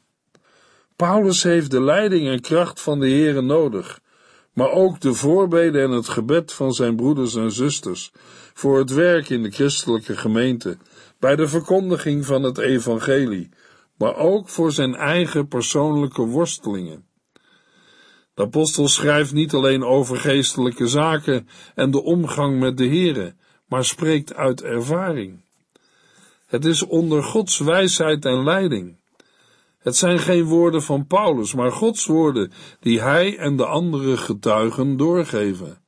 Paulus 0.95 1.43
heeft 1.43 1.71
de 1.71 1.81
leiding 1.81 2.27
en 2.27 2.41
kracht 2.41 2.81
van 2.81 2.99
de 2.99 3.07
Heere 3.07 3.41
nodig, 3.41 4.01
maar 4.53 4.71
ook 4.71 4.99
de 4.99 5.13
voorbeden 5.13 5.83
en 5.83 5.91
het 5.91 6.07
gebed 6.07 6.53
van 6.53 6.73
zijn 6.73 6.95
broeders 6.95 7.35
en 7.35 7.51
zusters 7.51 8.11
voor 8.53 8.77
het 8.77 8.89
werk 8.89 9.29
in 9.29 9.43
de 9.43 9.51
christelijke 9.51 10.17
gemeente, 10.17 10.77
bij 11.19 11.35
de 11.35 11.47
verkondiging 11.47 12.25
van 12.25 12.43
het 12.43 12.57
evangelie, 12.57 13.49
maar 13.97 14.15
ook 14.15 14.49
voor 14.49 14.71
zijn 14.71 14.95
eigen 14.95 15.47
persoonlijke 15.47 16.21
worstelingen. 16.21 17.05
De 18.33 18.41
apostel 18.41 18.87
schrijft 18.87 19.33
niet 19.33 19.53
alleen 19.53 19.83
over 19.83 20.17
geestelijke 20.17 20.87
zaken 20.87 21.47
en 21.75 21.91
de 21.91 22.03
omgang 22.03 22.59
met 22.59 22.77
de 22.77 22.87
Here, 22.87 23.35
maar 23.67 23.85
spreekt 23.85 24.35
uit 24.35 24.61
ervaring. 24.61 25.41
Het 26.45 26.65
is 26.65 26.83
onder 26.83 27.23
Gods 27.23 27.59
wijsheid 27.59 28.25
en 28.25 28.43
leiding. 28.43 28.97
Het 29.83 29.95
zijn 29.95 30.19
geen 30.19 30.43
woorden 30.43 30.83
van 30.83 31.07
Paulus, 31.07 31.53
maar 31.53 31.71
Gods 31.71 32.05
woorden 32.05 32.51
die 32.79 33.01
hij 33.01 33.37
en 33.37 33.57
de 33.57 33.65
andere 33.65 34.17
getuigen 34.17 34.97
doorgeven. 34.97 35.81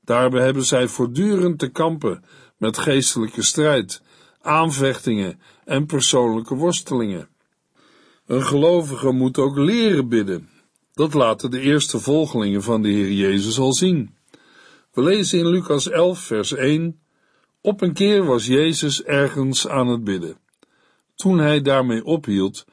Daarbij 0.00 0.44
hebben 0.44 0.64
zij 0.64 0.88
voortdurend 0.88 1.58
te 1.58 1.68
kampen 1.68 2.24
met 2.56 2.78
geestelijke 2.78 3.42
strijd, 3.42 4.02
aanvechtingen 4.40 5.40
en 5.64 5.86
persoonlijke 5.86 6.54
worstelingen. 6.54 7.28
Een 8.26 8.42
gelovige 8.42 9.10
moet 9.12 9.38
ook 9.38 9.56
leren 9.56 10.08
bidden. 10.08 10.48
Dat 10.92 11.14
laten 11.14 11.50
de 11.50 11.60
eerste 11.60 11.98
volgelingen 11.98 12.62
van 12.62 12.82
de 12.82 12.88
Heer 12.88 13.12
Jezus 13.12 13.58
al 13.58 13.72
zien. 13.72 14.14
We 14.92 15.02
lezen 15.02 15.38
in 15.38 15.46
Lucas 15.46 15.88
11, 15.88 16.18
vers 16.18 16.52
1: 16.52 17.00
Op 17.60 17.80
een 17.80 17.92
keer 17.92 18.24
was 18.24 18.46
Jezus 18.46 19.02
ergens 19.02 19.68
aan 19.68 19.88
het 19.88 20.04
bidden. 20.04 20.36
Toen 21.14 21.38
hij 21.38 21.60
daarmee 21.60 22.04
ophield, 22.04 22.64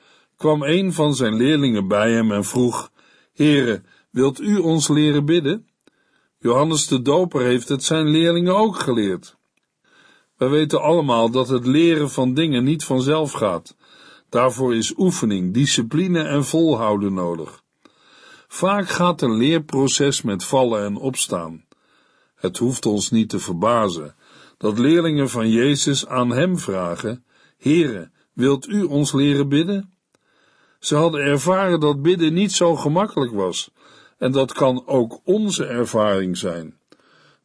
kwam 0.42 0.64
een 0.64 0.94
van 0.94 1.16
zijn 1.16 1.36
leerlingen 1.36 1.88
bij 1.88 2.12
hem 2.12 2.32
en 2.32 2.44
vroeg: 2.44 2.92
Heere, 3.34 3.82
wilt 4.10 4.40
u 4.40 4.58
ons 4.58 4.88
leren 4.88 5.26
bidden? 5.26 5.68
Johannes 6.40 6.88
de 6.88 7.02
Doper 7.02 7.42
heeft 7.42 7.70
het 7.70 7.84
zijn 7.84 8.08
leerlingen 8.08 8.56
ook 8.56 8.80
geleerd. 8.80 9.38
Wij 10.38 10.50
weten 10.50 10.82
allemaal 10.82 11.30
dat 11.32 11.48
het 11.48 11.66
leren 11.66 12.10
van 12.10 12.34
dingen 12.34 12.64
niet 12.64 12.84
vanzelf 12.84 13.32
gaat. 13.32 13.76
Daarvoor 14.30 14.76
is 14.76 14.98
oefening, 14.98 15.54
discipline 15.54 16.24
en 16.24 16.46
volhouden 16.46 17.14
nodig. 17.14 17.64
Vaak 18.48 18.90
gaat 18.90 19.22
een 19.22 19.38
leerproces 19.38 20.22
met 20.22 20.44
vallen 20.44 20.86
en 20.86 20.96
opstaan. 20.96 21.66
Het 22.36 22.58
hoeft 22.58 22.86
ons 22.86 23.12
niet 23.12 23.30
te 23.30 23.40
verbazen 23.40 24.16
dat 24.58 24.80
leerlingen 24.80 25.30
van 25.30 25.50
Jezus 25.50 26.08
aan 26.08 26.32
hem 26.32 26.60
vragen: 26.60 27.26
Heere, 27.58 28.12
wilt 28.34 28.68
u 28.68 28.84
ons 28.84 29.14
leren 29.14 29.50
bidden? 29.50 29.91
Ze 30.82 30.96
hadden 30.96 31.22
ervaren 31.22 31.80
dat 31.80 32.02
bidden 32.02 32.34
niet 32.34 32.52
zo 32.52 32.76
gemakkelijk 32.76 33.32
was, 33.32 33.72
en 34.18 34.32
dat 34.32 34.54
kan 34.54 34.88
ook 34.88 35.20
onze 35.24 35.66
ervaring 35.66 36.38
zijn. 36.38 36.78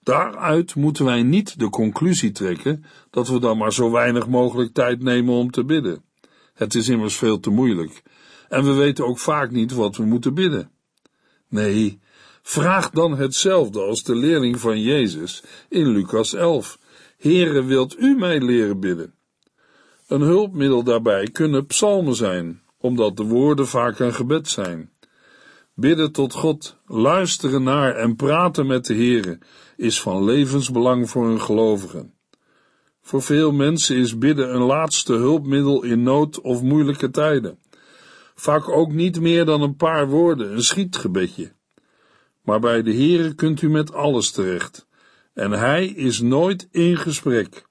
Daaruit 0.02 0.74
moeten 0.74 1.04
wij 1.04 1.22
niet 1.22 1.58
de 1.58 1.68
conclusie 1.68 2.32
trekken 2.32 2.84
dat 3.10 3.28
we 3.28 3.38
dan 3.38 3.58
maar 3.58 3.72
zo 3.72 3.90
weinig 3.90 4.26
mogelijk 4.26 4.72
tijd 4.72 5.02
nemen 5.02 5.34
om 5.34 5.50
te 5.50 5.64
bidden. 5.64 6.04
Het 6.54 6.74
is 6.74 6.88
immers 6.88 7.16
veel 7.16 7.40
te 7.40 7.50
moeilijk, 7.50 8.02
en 8.48 8.64
we 8.64 8.72
weten 8.72 9.06
ook 9.06 9.18
vaak 9.18 9.50
niet 9.50 9.72
wat 9.72 9.96
we 9.96 10.04
moeten 10.04 10.34
bidden. 10.34 10.70
Nee, 11.48 12.00
vraag 12.42 12.90
dan 12.90 13.16
hetzelfde 13.16 13.80
als 13.80 14.02
de 14.02 14.14
leerling 14.14 14.60
van 14.60 14.80
Jezus 14.80 15.42
in 15.68 15.88
Lucas 15.88 16.34
11. 16.34 16.78
Heere, 17.18 17.64
wilt 17.64 17.98
u 17.98 18.14
mij 18.14 18.40
leren 18.40 18.80
bidden? 18.80 19.14
Een 20.08 20.20
hulpmiddel 20.20 20.82
daarbij 20.82 21.28
kunnen 21.32 21.66
psalmen 21.66 22.14
zijn, 22.14 22.64
omdat 22.86 23.16
de 23.16 23.24
woorden 23.24 23.66
vaak 23.66 23.98
een 23.98 24.14
gebed 24.14 24.48
zijn. 24.48 24.90
Bidden 25.74 26.12
tot 26.12 26.32
God, 26.32 26.76
luisteren 26.86 27.62
naar 27.62 27.94
en 27.94 28.16
praten 28.16 28.66
met 28.66 28.86
de 28.86 28.94
Heere 28.94 29.38
is 29.76 30.00
van 30.00 30.24
levensbelang 30.24 31.10
voor 31.10 31.28
een 31.28 31.40
gelovige. 31.40 32.10
Voor 33.00 33.22
veel 33.22 33.52
mensen 33.52 33.96
is 33.96 34.18
bidden 34.18 34.54
een 34.54 34.62
laatste 34.62 35.12
hulpmiddel 35.12 35.82
in 35.82 36.02
nood 36.02 36.40
of 36.40 36.62
moeilijke 36.62 37.10
tijden. 37.10 37.58
Vaak 38.34 38.68
ook 38.68 38.92
niet 38.92 39.20
meer 39.20 39.44
dan 39.44 39.62
een 39.62 39.76
paar 39.76 40.08
woorden, 40.08 40.52
een 40.52 40.62
schietgebedje. 40.62 41.52
Maar 42.42 42.60
bij 42.60 42.82
de 42.82 42.92
Heere 42.94 43.34
kunt 43.34 43.62
u 43.62 43.70
met 43.70 43.92
alles 43.92 44.30
terecht. 44.30 44.86
En 45.34 45.50
Hij 45.50 45.86
is 45.86 46.20
nooit 46.20 46.68
in 46.70 46.96
gesprek. 46.96 47.64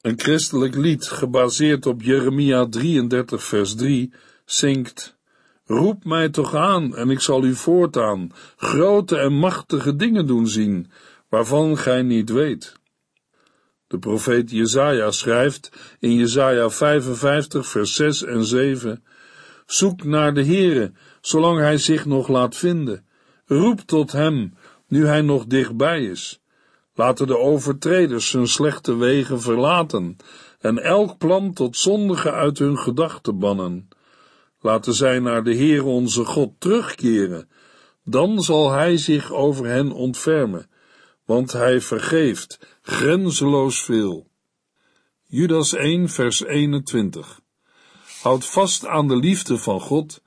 Een 0.00 0.18
christelijk 0.20 0.74
lied, 0.74 1.04
gebaseerd 1.04 1.86
op 1.86 2.02
Jeremia 2.02 2.68
33 2.68 3.44
vers 3.44 3.74
3, 3.74 4.12
zingt 4.50 5.16
Roep 5.64 6.04
mij 6.04 6.28
toch 6.28 6.54
aan 6.54 6.96
en 6.96 7.10
ik 7.10 7.20
zal 7.20 7.44
u 7.44 7.54
voortaan 7.54 8.32
grote 8.56 9.18
en 9.18 9.32
machtige 9.32 9.96
dingen 9.96 10.26
doen 10.26 10.46
zien, 10.46 10.90
waarvan 11.28 11.78
gij 11.78 12.02
niet 12.02 12.30
weet. 12.30 12.76
De 13.86 13.98
profeet 13.98 14.50
Jezaja 14.50 15.10
schrijft 15.10 15.96
in 15.98 16.14
Jezaja 16.14 16.70
55 16.70 17.66
vers 17.66 17.94
6 17.94 18.24
en 18.24 18.44
7 18.44 19.04
Zoek 19.66 20.04
naar 20.04 20.34
de 20.34 20.44
Heere, 20.44 20.92
zolang 21.20 21.58
hij 21.58 21.78
zich 21.78 22.06
nog 22.06 22.28
laat 22.28 22.56
vinden. 22.56 23.06
Roep 23.46 23.80
tot 23.80 24.12
hem, 24.12 24.54
nu 24.86 25.06
hij 25.06 25.20
nog 25.20 25.46
dichtbij 25.46 26.04
is. 26.04 26.40
Laten 26.94 27.26
de 27.26 27.38
overtreders 27.38 28.32
hun 28.32 28.48
slechte 28.48 28.96
wegen 28.96 29.40
verlaten 29.40 30.16
en 30.58 30.78
elk 30.78 31.18
plan 31.18 31.52
tot 31.52 31.76
zondige 31.76 32.32
uit 32.32 32.58
hun 32.58 32.78
gedachten 32.78 33.38
bannen. 33.38 33.87
Laten 34.60 34.94
zij 34.94 35.18
naar 35.18 35.44
de 35.44 35.54
Heer 35.54 35.84
onze 35.84 36.24
God 36.24 36.52
terugkeren, 36.58 37.48
dan 38.04 38.42
zal 38.42 38.70
hij 38.70 38.96
zich 38.96 39.32
over 39.32 39.66
hen 39.66 39.92
ontfermen, 39.92 40.70
want 41.24 41.52
hij 41.52 41.80
vergeeft 41.80 42.58
grenzeloos 42.82 43.82
veel. 43.82 44.26
Judas 45.26 45.74
1 45.74 46.08
vers 46.08 46.44
21 46.44 47.40
Houd 48.22 48.44
vast 48.44 48.86
aan 48.86 49.08
de 49.08 49.16
liefde 49.16 49.58
van 49.58 49.80
God 49.80 50.22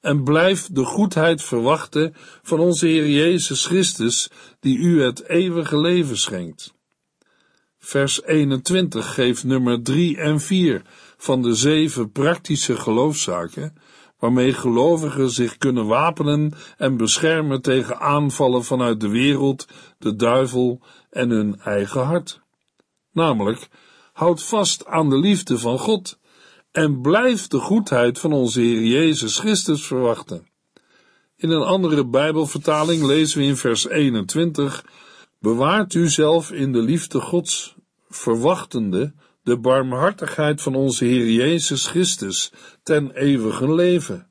en 0.00 0.24
blijf 0.24 0.68
de 0.72 0.84
goedheid 0.84 1.42
verwachten 1.42 2.14
van 2.42 2.58
onze 2.58 2.86
Heer 2.86 3.08
Jezus 3.08 3.66
Christus, 3.66 4.30
die 4.60 4.78
u 4.78 5.02
het 5.02 5.28
eeuwige 5.28 5.80
leven 5.80 6.16
schenkt. 6.16 6.74
Vers 7.78 8.22
21 8.22 9.14
geeft 9.14 9.44
nummer 9.44 9.82
3 9.82 10.16
en 10.16 10.40
4 10.40 10.82
van 11.22 11.42
de 11.42 11.54
zeven 11.54 12.12
praktische 12.12 12.76
geloofszaken, 12.76 13.74
waarmee 14.18 14.52
gelovigen 14.52 15.30
zich 15.30 15.56
kunnen 15.56 15.86
wapenen 15.86 16.52
en 16.76 16.96
beschermen 16.96 17.62
tegen 17.62 18.00
aanvallen 18.00 18.64
vanuit 18.64 19.00
de 19.00 19.08
wereld, 19.08 19.66
de 19.98 20.16
duivel 20.16 20.80
en 21.10 21.30
hun 21.30 21.60
eigen 21.60 22.04
hart. 22.04 22.40
Namelijk, 23.12 23.68
houd 24.12 24.42
vast 24.42 24.86
aan 24.86 25.10
de 25.10 25.18
liefde 25.18 25.58
van 25.58 25.78
God 25.78 26.18
en 26.72 27.00
blijf 27.00 27.46
de 27.46 27.58
goedheid 27.58 28.18
van 28.18 28.32
onze 28.32 28.60
Heer 28.60 28.82
Jezus 28.82 29.38
Christus 29.38 29.86
verwachten. 29.86 30.46
In 31.36 31.50
een 31.50 31.64
andere 31.64 32.06
Bijbelvertaling 32.06 33.02
lezen 33.02 33.38
we 33.38 33.44
in 33.44 33.56
vers 33.56 33.88
21: 33.88 34.84
Bewaart 35.40 35.94
u 35.94 36.08
zelf 36.08 36.50
in 36.52 36.72
de 36.72 36.82
liefde 36.82 37.20
Gods, 37.20 37.74
verwachtende 38.08 39.14
de 39.42 39.58
barmhartigheid 39.58 40.62
van 40.62 40.74
onze 40.74 41.04
Heer 41.04 41.30
Jezus 41.30 41.86
Christus 41.86 42.52
ten 42.82 43.10
eeuwige 43.10 43.74
leven. 43.74 44.26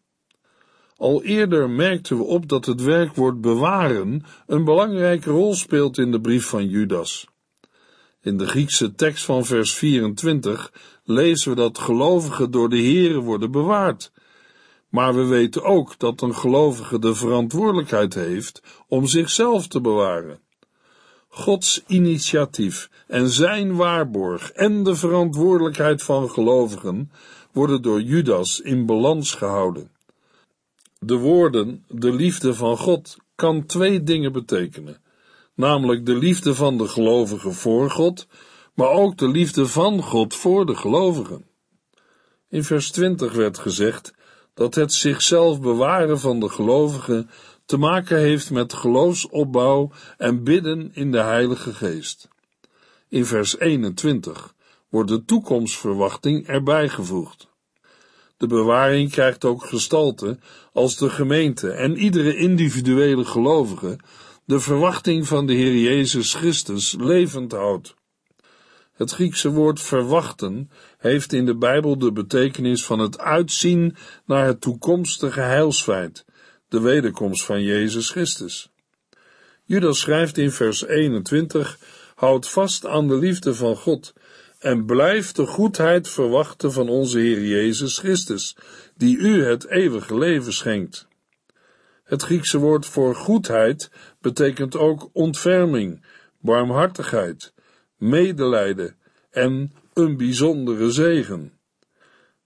Al 0.95 1.24
eerder 1.24 1.69
merkten 1.69 2.17
we 2.17 2.24
op 2.24 2.50
dat 2.50 2.65
het 2.65 2.82
werkwoord 2.82 3.41
bewaren 3.41 4.24
een 4.47 4.63
belangrijke 4.63 5.30
rol 5.30 5.54
speelt 5.54 5.97
in 5.97 6.12
de 6.12 6.21
brief 6.21 6.45
van 6.45 6.67
Judas. 6.67 7.28
In 8.21 8.38
de 8.38 8.47
Griekse 8.47 8.95
tekst 8.95 9.26
van 9.26 9.45
vers 9.45 9.74
24 9.74 10.71
lezen 11.04 11.50
we 11.50 11.56
dat 11.56 11.78
gelovigen 11.78 12.52
door 12.52 12.69
de 12.69 12.82
Here 12.82 13.19
worden 13.19 13.52
bewaard. 13.52 14.12
Maar 14.89 15.15
we 15.15 15.26
weten 15.26 15.63
ook 15.63 16.00
dat 16.00 16.21
een 16.21 16.36
gelovige 16.36 17.00
de 17.00 17.15
verantwoordelijkheid 17.15 18.13
heeft 18.13 18.62
om 18.88 19.06
zichzelf 19.06 19.67
te 19.67 19.82
bewaren. 19.82 20.39
Gods 21.33 21.83
initiatief 21.87 22.89
en 23.07 23.29
zijn 23.29 23.75
waarborg 23.75 24.51
en 24.51 24.83
de 24.83 24.95
verantwoordelijkheid 24.95 26.03
van 26.03 26.29
gelovigen 26.29 27.11
worden 27.51 27.81
door 27.81 28.01
Judas 28.01 28.59
in 28.59 28.85
balans 28.85 29.33
gehouden. 29.33 29.91
De 30.99 31.15
woorden 31.15 31.85
de 31.87 32.13
liefde 32.13 32.53
van 32.53 32.77
God 32.77 33.17
kan 33.35 33.65
twee 33.65 34.03
dingen 34.03 34.31
betekenen, 34.31 34.97
namelijk 35.55 36.05
de 36.05 36.15
liefde 36.15 36.55
van 36.55 36.77
de 36.77 36.87
gelovige 36.87 37.51
voor 37.51 37.89
God, 37.89 38.27
maar 38.73 38.89
ook 38.89 39.17
de 39.17 39.27
liefde 39.27 39.67
van 39.67 40.01
God 40.01 40.35
voor 40.35 40.65
de 40.65 40.75
gelovigen. 40.75 41.45
In 42.49 42.63
vers 42.63 42.91
20 42.91 43.33
werd 43.33 43.57
gezegd 43.57 44.13
dat 44.53 44.75
het 44.75 44.93
zichzelf 44.93 45.61
bewaren 45.61 46.19
van 46.19 46.39
de 46.39 46.49
gelovigen 46.49 47.29
te 47.65 47.78
maken 47.78 48.17
heeft 48.17 48.52
met 48.52 48.74
geloofsopbouw 48.74 49.91
en 50.17 50.43
bidden 50.43 50.91
in 50.93 51.12
de 51.12 51.21
Heilige 51.21 51.74
Geest. 51.74 52.28
In 53.10 53.26
vers 53.26 53.60
21 53.60 54.54
wordt 54.89 55.10
de 55.10 55.26
toekomstverwachting 55.26 56.47
erbij 56.47 56.89
gevoegd. 56.89 57.50
De 58.38 58.47
bewaring 58.47 59.12
krijgt 59.12 59.45
ook 59.45 59.65
gestalte 59.65 60.39
als 60.74 60.97
de 60.97 61.10
gemeente 61.10 61.71
en 61.71 61.97
iedere 61.97 62.36
individuele 62.36 63.26
gelovige 63.26 64.00
de 64.45 64.60
verwachting 64.60 65.28
van 65.28 65.45
de 65.45 65.54
Heer 65.54 65.76
Jezus 65.76 66.34
Christus 66.34 66.95
levend 67.00 67.52
houdt. 67.52 67.95
Het 68.91 69.12
Griekse 69.12 69.50
woord 69.50 69.82
verwachten 69.82 70.69
heeft 70.97 71.34
in 71.34 71.45
de 71.45 71.58
Bijbel 71.58 71.97
de 71.97 72.12
betekenis 72.12 72.86
van 72.86 73.00
het 73.00 73.19
uitzien 73.19 73.95
naar 74.26 74.45
het 74.45 74.62
toekomstige 74.62 75.39
heilsfeit, 75.39 76.26
de 76.71 76.79
wederkomst 76.79 77.45
van 77.45 77.63
Jezus 77.63 78.10
Christus. 78.10 78.71
Judas 79.63 79.99
schrijft 79.99 80.38
in 80.38 80.51
vers 80.51 80.86
21: 80.86 81.77
Houd 82.15 82.49
vast 82.49 82.86
aan 82.86 83.07
de 83.07 83.17
liefde 83.17 83.55
van 83.55 83.75
God 83.75 84.13
en 84.60 84.86
blijf 84.86 85.31
de 85.31 85.45
goedheid 85.45 86.10
verwachten 86.10 86.71
van 86.71 86.89
onze 86.89 87.19
Heer 87.19 87.45
Jezus 87.45 87.97
Christus, 87.97 88.55
die 88.97 89.17
u 89.17 89.43
het 89.43 89.67
eeuwige 89.67 90.17
leven 90.17 90.53
schenkt. 90.53 91.07
Het 92.03 92.21
Griekse 92.21 92.57
woord 92.57 92.86
voor 92.86 93.15
goedheid 93.15 93.91
betekent 94.21 94.75
ook 94.75 95.10
ontferming, 95.13 96.05
barmhartigheid, 96.39 97.53
medelijden 97.97 98.95
en 99.29 99.73
een 99.93 100.17
bijzondere 100.17 100.91
zegen. 100.91 101.60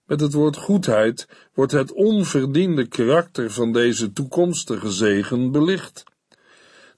Met 0.06 0.20
het 0.20 0.32
woord 0.32 0.56
goedheid 0.56 1.28
wordt 1.54 1.72
het 1.72 1.92
onverdiende 1.92 2.86
karakter 2.86 3.50
van 3.50 3.72
deze 3.72 4.12
toekomstige 4.12 4.90
zegen 4.90 5.52
belicht. 5.52 6.04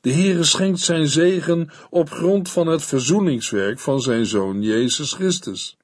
De 0.01 0.13
Heere 0.13 0.45
schenkt 0.45 0.81
zijn 0.81 1.09
zegen 1.09 1.71
op 1.91 2.11
grond 2.11 2.51
van 2.51 2.67
het 2.67 2.83
verzoeningswerk 2.83 3.79
van 3.79 4.01
zijn 4.01 4.27
Zoon 4.27 4.63
Jezus 4.63 5.13
Christus. 5.13 5.77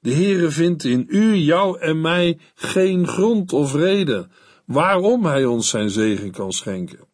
De 0.00 0.12
Heere 0.12 0.50
vindt 0.50 0.84
in 0.84 1.06
u, 1.08 1.34
jou 1.34 1.80
en 1.80 2.00
mij 2.00 2.38
geen 2.54 3.06
grond 3.06 3.52
of 3.52 3.74
reden 3.74 4.30
waarom 4.64 5.24
Hij 5.24 5.44
ons 5.44 5.68
zijn 5.68 5.90
zegen 5.90 6.30
kan 6.30 6.52
schenken. 6.52 7.08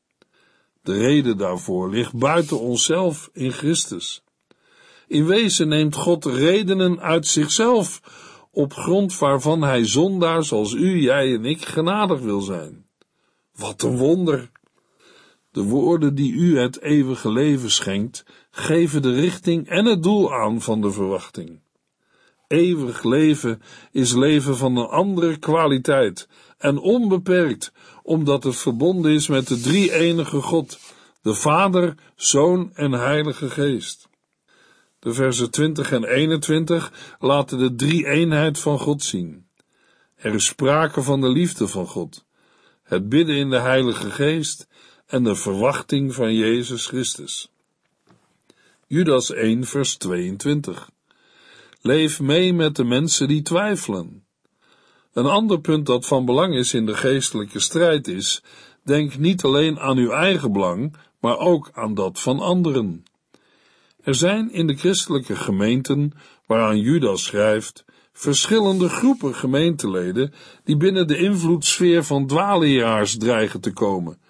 De 0.82 0.98
reden 0.98 1.36
daarvoor 1.36 1.90
ligt 1.90 2.14
buiten 2.14 2.60
onszelf 2.60 3.30
in 3.32 3.52
Christus. 3.52 4.22
In 5.08 5.26
wezen 5.26 5.68
neemt 5.68 5.94
God 5.94 6.24
redenen 6.24 7.00
uit 7.00 7.26
zichzelf, 7.26 8.00
op 8.56 8.74
grond 8.74 9.18
waarvan 9.18 9.62
Hij 9.62 9.84
zondaar 9.84 10.44
zoals 10.44 10.72
u, 10.72 11.00
jij 11.00 11.34
en 11.34 11.44
ik 11.44 11.64
genadig 11.64 12.20
wil 12.20 12.40
zijn. 12.40 12.86
Wat 13.56 13.82
een 13.82 13.96
wonder! 13.96 14.50
De 15.50 15.62
woorden 15.62 16.14
die 16.14 16.32
u 16.32 16.58
het 16.58 16.80
eeuwige 16.80 17.32
leven 17.32 17.70
schenkt, 17.70 18.24
geven 18.50 19.02
de 19.02 19.12
richting 19.12 19.68
en 19.68 19.84
het 19.84 20.02
doel 20.02 20.34
aan 20.34 20.60
van 20.60 20.80
de 20.80 20.90
verwachting. 20.90 21.60
Eeuwig 22.48 23.02
leven 23.02 23.62
is 23.92 24.14
leven 24.14 24.56
van 24.56 24.76
een 24.76 24.88
andere 24.88 25.36
kwaliteit 25.36 26.28
en 26.58 26.78
onbeperkt, 26.78 27.72
omdat 28.02 28.44
het 28.44 28.56
verbonden 28.56 29.12
is 29.12 29.28
met 29.28 29.48
de 29.48 29.60
drie 29.60 29.92
enige 29.92 30.40
God, 30.40 30.78
de 31.22 31.34
Vader, 31.34 31.94
Zoon 32.14 32.70
en 32.74 32.92
Heilige 32.92 33.50
Geest. 33.50 34.08
De 35.06 35.12
versen 35.12 35.50
20 35.50 35.92
en 35.92 36.04
21 36.04 37.16
laten 37.18 37.58
de 37.58 37.74
drie 37.74 38.06
eenheid 38.06 38.58
van 38.58 38.78
God 38.78 39.02
zien. 39.02 39.46
Er 40.14 40.34
is 40.34 40.44
sprake 40.44 41.02
van 41.02 41.20
de 41.20 41.28
liefde 41.28 41.68
van 41.68 41.86
God, 41.86 42.24
het 42.82 43.08
bidden 43.08 43.36
in 43.36 43.50
de 43.50 43.58
Heilige 43.58 44.10
Geest 44.10 44.68
en 45.06 45.24
de 45.24 45.34
verwachting 45.34 46.14
van 46.14 46.34
Jezus 46.34 46.86
Christus. 46.86 47.52
Judas 48.86 49.32
1, 49.32 49.64
vers 49.64 49.96
22. 49.96 50.90
Leef 51.80 52.20
mee 52.20 52.52
met 52.52 52.76
de 52.76 52.84
mensen 52.84 53.28
die 53.28 53.42
twijfelen. 53.42 54.24
Een 55.12 55.26
ander 55.26 55.60
punt 55.60 55.86
dat 55.86 56.06
van 56.06 56.24
belang 56.24 56.54
is 56.54 56.74
in 56.74 56.86
de 56.86 56.94
geestelijke 56.94 57.60
strijd 57.60 58.08
is: 58.08 58.42
denk 58.82 59.18
niet 59.18 59.44
alleen 59.44 59.78
aan 59.78 59.96
uw 59.96 60.10
eigen 60.10 60.52
belang, 60.52 60.96
maar 61.20 61.38
ook 61.38 61.70
aan 61.72 61.94
dat 61.94 62.20
van 62.20 62.38
anderen. 62.38 63.04
Er 64.06 64.14
zijn 64.14 64.52
in 64.52 64.66
de 64.66 64.76
christelijke 64.76 65.36
gemeenten, 65.36 66.12
waaraan 66.46 66.78
Judas 66.78 67.24
schrijft, 67.24 67.84
verschillende 68.12 68.88
groepen 68.88 69.34
gemeenteleden 69.34 70.32
die 70.64 70.76
binnen 70.76 71.06
de 71.06 71.18
invloedssfeer 71.18 72.04
van 72.04 72.26
dwaaleraars 72.26 73.18
dreigen 73.18 73.60
te 73.60 73.72
komen. 73.72 74.20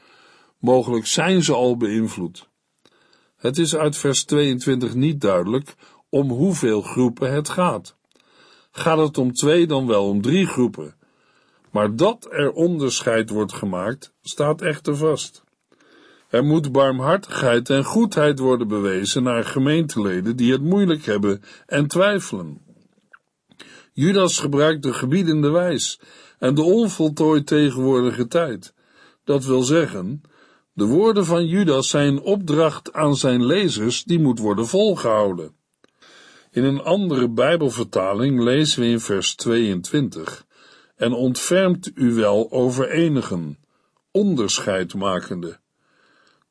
Mogelijk 0.58 1.06
zijn 1.06 1.42
ze 1.42 1.54
al 1.54 1.76
beïnvloed. 1.76 2.48
Het 3.36 3.58
is 3.58 3.76
uit 3.76 3.96
vers 3.96 4.24
22 4.24 4.94
niet 4.94 5.20
duidelijk 5.20 5.74
om 6.08 6.30
hoeveel 6.30 6.82
groepen 6.82 7.32
het 7.32 7.48
gaat. 7.48 7.96
Gaat 8.70 8.98
het 8.98 9.18
om 9.18 9.32
twee, 9.32 9.66
dan 9.66 9.86
wel 9.86 10.08
om 10.08 10.22
drie 10.22 10.46
groepen. 10.46 10.94
Maar 11.70 11.96
dat 11.96 12.28
er 12.30 12.52
onderscheid 12.52 13.30
wordt 13.30 13.52
gemaakt, 13.52 14.12
staat 14.22 14.62
echter 14.62 14.96
vast. 14.96 15.44
Er 16.28 16.44
moet 16.44 16.72
barmhartigheid 16.72 17.70
en 17.70 17.84
goedheid 17.84 18.38
worden 18.38 18.68
bewezen 18.68 19.22
naar 19.22 19.44
gemeenteleden 19.44 20.36
die 20.36 20.52
het 20.52 20.62
moeilijk 20.62 21.04
hebben 21.04 21.42
en 21.66 21.86
twijfelen. 21.86 22.60
Judas 23.92 24.38
gebruikt 24.38 24.82
de 24.82 24.92
gebiedende 24.92 25.50
wijs 25.50 26.00
en 26.38 26.54
de 26.54 26.62
onvoltooid 26.62 27.46
tegenwoordige 27.46 28.26
tijd. 28.26 28.74
Dat 29.24 29.44
wil 29.44 29.62
zeggen, 29.62 30.22
de 30.72 30.84
woorden 30.84 31.24
van 31.24 31.46
Judas 31.46 31.88
zijn 31.88 32.20
opdracht 32.20 32.92
aan 32.92 33.16
zijn 33.16 33.46
lezers 33.46 34.04
die 34.04 34.18
moet 34.18 34.38
worden 34.38 34.66
volgehouden. 34.66 35.54
In 36.50 36.64
een 36.64 36.82
andere 36.82 37.28
Bijbelvertaling 37.28 38.42
lezen 38.42 38.80
we 38.80 38.88
in 38.88 39.00
vers 39.00 39.34
22 39.34 40.46
en 40.96 41.12
ontfermt 41.12 41.90
u 41.94 42.14
wel 42.14 42.52
over 42.52 42.90
enigen, 42.90 43.58
onderscheid 44.10 44.94
makende. 44.94 45.58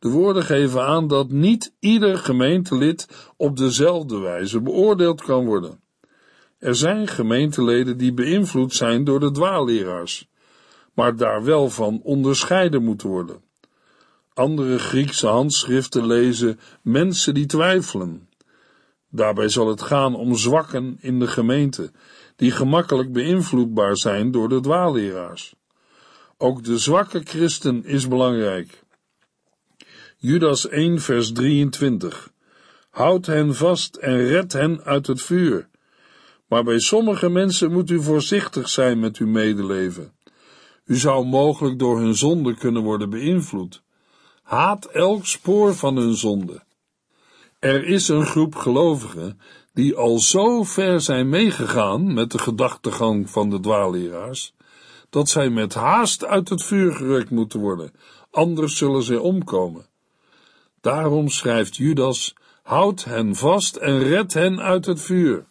De 0.05 0.11
woorden 0.11 0.43
geven 0.43 0.85
aan 0.85 1.07
dat 1.07 1.29
niet 1.31 1.73
ieder 1.79 2.17
gemeentelid 2.17 3.07
op 3.37 3.57
dezelfde 3.57 4.19
wijze 4.19 4.61
beoordeeld 4.61 5.21
kan 5.21 5.45
worden. 5.45 5.79
Er 6.59 6.75
zijn 6.75 7.07
gemeenteleden 7.07 7.97
die 7.97 8.13
beïnvloed 8.13 8.73
zijn 8.73 9.03
door 9.03 9.19
de 9.19 9.31
dwaalleraars, 9.31 10.27
maar 10.93 11.15
daar 11.15 11.43
wel 11.43 11.69
van 11.69 12.01
onderscheiden 12.03 12.83
moeten 12.83 13.09
worden. 13.09 13.41
Andere 14.33 14.79
Griekse 14.79 15.27
handschriften 15.27 16.05
lezen 16.07 16.59
mensen 16.81 17.33
die 17.33 17.45
twijfelen. 17.45 18.29
Daarbij 19.09 19.49
zal 19.49 19.67
het 19.67 19.81
gaan 19.81 20.15
om 20.15 20.35
zwakken 20.35 20.97
in 20.99 21.19
de 21.19 21.27
gemeente, 21.27 21.91
die 22.35 22.51
gemakkelijk 22.51 23.11
beïnvloedbaar 23.11 23.97
zijn 23.97 24.31
door 24.31 24.49
de 24.49 24.59
dwaalleraars. 24.59 25.55
Ook 26.37 26.63
de 26.63 26.77
zwakke 26.77 27.21
christen 27.23 27.85
is 27.85 28.07
belangrijk. 28.07 28.83
Judas 30.25 30.67
1 30.69 30.99
vers 30.99 31.31
23 31.31 32.31
Houd 32.89 33.25
hen 33.25 33.55
vast 33.55 33.95
en 33.95 34.27
red 34.27 34.53
hen 34.53 34.83
uit 34.83 35.07
het 35.07 35.21
vuur. 35.21 35.69
Maar 36.47 36.63
bij 36.63 36.79
sommige 36.79 37.29
mensen 37.29 37.71
moet 37.71 37.89
u 37.89 38.01
voorzichtig 38.01 38.69
zijn 38.69 38.99
met 38.99 39.17
uw 39.17 39.27
medeleven. 39.27 40.13
U 40.85 40.95
zou 40.95 41.25
mogelijk 41.25 41.79
door 41.79 41.99
hun 41.99 42.15
zonde 42.15 42.55
kunnen 42.55 42.83
worden 42.83 43.09
beïnvloed. 43.09 43.83
Haat 44.43 44.85
elk 44.85 45.25
spoor 45.25 45.75
van 45.75 45.95
hun 45.95 46.15
zonde. 46.15 46.63
Er 47.59 47.85
is 47.85 48.07
een 48.07 48.25
groep 48.25 48.55
gelovigen 48.55 49.39
die 49.73 49.95
al 49.95 50.19
zo 50.19 50.63
ver 50.63 51.01
zijn 51.01 51.29
meegegaan 51.29 52.13
met 52.13 52.31
de 52.31 52.39
gedachtegang 52.39 53.29
van 53.29 53.49
de 53.49 53.59
dwaalleraars, 53.59 54.53
dat 55.09 55.29
zij 55.29 55.49
met 55.49 55.73
haast 55.73 56.25
uit 56.25 56.49
het 56.49 56.63
vuur 56.63 56.93
gerukt 56.93 57.29
moeten 57.29 57.59
worden, 57.59 57.91
anders 58.31 58.77
zullen 58.77 59.03
zij 59.03 59.17
omkomen. 59.17 59.93
Daarom 60.85 61.29
schrijft 61.29 61.75
Judas, 61.75 62.35
houd 62.63 63.03
hen 63.03 63.35
vast 63.35 63.75
en 63.75 64.03
red 64.03 64.33
hen 64.33 64.61
uit 64.61 64.85
het 64.85 65.01
vuur. 65.01 65.45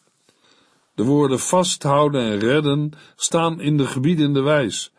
De 0.95 1.05
woorden 1.05 1.41
vasthouden 1.41 2.21
en 2.21 2.39
redden 2.39 2.93
staan 3.17 3.61
in 3.61 3.77
de 3.77 3.87
gebiedende 3.87 4.41
wijs. 4.41 4.93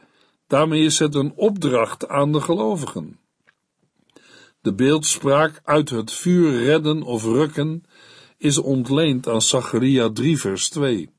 Daarmee 0.48 0.84
is 0.84 1.00
het 1.00 1.16
een 1.16 1.34
opdracht 1.36 2.08
aan 2.08 2.32
de 2.32 2.42
gelovigen. 2.42 3.20
De 4.62 4.74
beeldspraak 4.74 5.62
uit 5.64 5.90
het 5.90 6.12
vuur 6.12 6.64
redden 6.64 7.04
of 7.04 7.24
rukken 7.24 7.84
is 8.38 8.58
ontleend 8.58 9.28
aan 9.28 9.42
Zacharia 9.42 10.10
3 10.10 10.40
vers 10.40 10.70
2. 10.70 11.10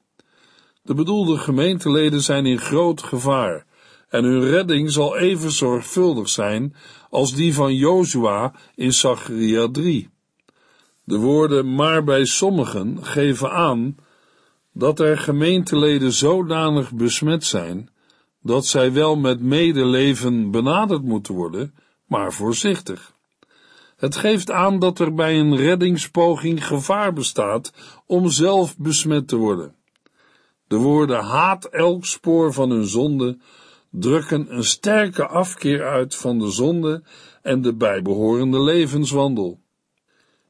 De 0.83 0.95
bedoelde 0.95 1.39
gemeenteleden 1.39 2.21
zijn 2.21 2.47
in 2.47 2.59
groot 2.59 3.03
gevaar 3.03 3.67
en 4.09 4.25
hun 4.25 4.45
redding 4.45 4.91
zal 4.93 5.17
even 5.17 5.51
zorgvuldig 5.51 6.29
zijn 6.29 6.75
als 7.17 7.35
die 7.35 7.55
van 7.55 7.75
Jozua 7.75 8.53
in 8.75 8.93
Zacharia 8.93 9.69
3. 9.71 10.09
De 11.05 11.17
woorden 11.17 11.75
maar 11.75 12.05
bij 12.05 12.25
sommigen 12.25 13.05
geven 13.05 13.51
aan 13.51 13.97
dat 14.73 15.01
er 15.01 15.19
gemeenteleden 15.19 16.13
zodanig 16.13 16.93
besmet 16.93 17.45
zijn 17.45 17.91
dat 18.43 18.67
zij 18.67 18.93
wel 18.93 19.17
met 19.17 19.41
medeleven 19.41 20.51
benaderd 20.51 21.03
moeten 21.03 21.35
worden, 21.35 21.75
maar 22.07 22.33
voorzichtig. 22.33 23.13
Het 23.97 24.17
geeft 24.17 24.51
aan 24.51 24.79
dat 24.79 24.99
er 24.99 25.15
bij 25.15 25.39
een 25.39 25.57
reddingspoging 25.57 26.67
gevaar 26.67 27.13
bestaat 27.13 27.73
om 28.07 28.31
zelf 28.31 28.77
besmet 28.79 29.29
te 29.29 29.37
worden. 29.37 29.75
De 30.67 30.77
woorden 30.77 31.25
haat 31.25 31.65
elk 31.65 32.05
spoor 32.05 32.53
van 32.53 32.71
hun 32.71 32.87
zonde 32.87 33.39
drukken 33.99 34.57
een 34.57 34.65
sterke 34.65 35.27
afkeer 35.27 35.87
uit 35.87 36.15
van 36.15 36.39
de 36.39 36.51
zonde 36.51 37.03
en 37.43 37.63
de 37.63 37.75
bijbehorende 37.75 38.61
levenswandel. 38.61 39.61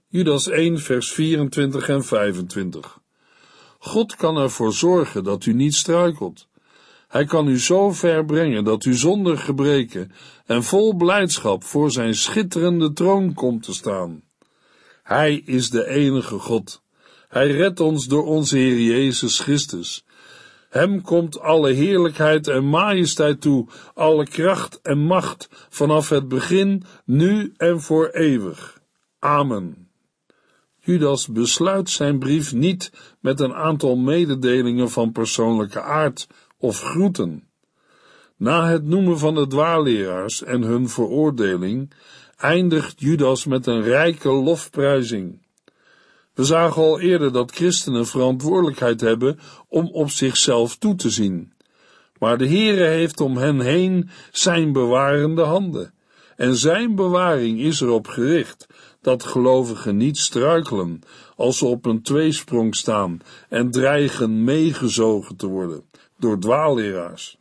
Judas 0.09 0.49
1 0.49 0.79
vers 0.79 1.13
24 1.13 1.89
en 1.89 2.05
25 2.05 3.01
God 3.79 4.17
kan 4.17 4.37
ervoor 4.37 4.73
zorgen 4.73 5.25
dat 5.25 5.47
u 5.47 5.53
niet 5.53 5.75
struikelt. 5.75 6.49
Hij 7.09 7.25
kan 7.25 7.49
u 7.49 7.59
zo 7.59 7.93
ver 7.93 8.25
brengen 8.25 8.65
dat 8.65 8.85
u 8.85 8.95
zonder 8.95 9.39
gebreken 9.39 10.13
en 10.47 10.63
vol 10.63 10.95
blijdschap 10.95 11.65
voor 11.65 11.91
zijn 11.91 12.15
schitterende 12.15 12.93
troon 12.93 13.35
komt 13.35 13.63
te 13.63 13.75
staan. 13.75 14.23
Hij 15.03 15.43
is 15.45 15.71
de 15.71 15.87
enige 15.89 16.39
God. 16.39 16.83
Hij 17.29 17.51
redt 17.51 17.81
ons 17.81 18.07
door 18.07 18.25
onze 18.25 18.57
Heer 18.57 18.81
Jezus 18.81 19.41
Christus. 19.41 20.05
Hem 20.77 21.03
komt 21.03 21.41
alle 21.41 21.73
heerlijkheid 21.73 22.49
en 22.49 22.69
majesteit 22.69 23.41
toe, 23.41 23.67
alle 23.95 24.25
kracht 24.25 24.81
en 24.83 24.99
macht 24.99 25.49
vanaf 25.69 26.09
het 26.09 26.29
begin, 26.29 26.83
nu 27.05 27.53
en 27.57 27.81
voor 27.81 28.09
eeuwig. 28.09 28.81
Amen. 29.19 29.89
Judas 30.79 31.29
besluit 31.29 31.91
zijn 31.91 32.19
brief 32.19 32.53
niet 32.53 32.93
met 33.21 33.41
een 33.41 33.55
aantal 33.55 33.97
mededelingen 33.97 34.91
van 34.91 35.13
persoonlijke 35.13 35.81
aard 35.81 36.29
of 36.59 36.83
groeten. 36.83 37.49
Na 38.37 38.69
het 38.69 38.85
noemen 38.85 39.19
van 39.19 39.35
de 39.35 39.47
dwaalleraars 39.47 40.43
en 40.43 40.63
hun 40.63 40.89
veroordeling 40.89 41.93
eindigt 42.37 43.01
Judas 43.01 43.45
met 43.45 43.67
een 43.67 43.83
rijke 43.83 44.29
lofprijzing. 44.29 45.46
We 46.37 46.45
zagen 46.45 46.83
al 46.83 47.01
eerder 47.01 47.33
dat 47.33 47.55
christenen 47.55 48.07
verantwoordelijkheid 48.07 49.01
hebben 49.01 49.39
om 49.69 49.89
op 49.93 50.11
zichzelf 50.11 50.77
toe 50.77 50.95
te 50.95 51.11
zien. 51.11 51.53
Maar 52.19 52.39
de 52.39 52.49
Heere 52.49 52.85
heeft 52.85 53.21
om 53.21 53.37
hen 53.37 53.61
heen 53.61 54.11
zijn 54.33 54.73
bewarende 54.73 55.43
handen. 55.43 55.95
En 56.37 56.57
zijn 56.57 56.95
bewaring 56.95 57.61
is 57.61 57.81
erop 57.81 58.07
gericht 58.07 58.67
dat 59.01 59.25
gelovigen 59.25 59.97
niet 59.97 60.19
struikelen 60.19 61.01
als 61.37 61.59
ze 61.59 61.67
op 61.67 61.87
een 61.87 62.03
tweesprong 62.03 62.75
staan 62.75 63.21
en 63.49 63.71
dreigen 63.71 64.45
meegezogen 64.45 65.37
te 65.37 65.47
worden 65.47 65.85
door 66.19 66.39
dwaalleraars. 66.39 67.39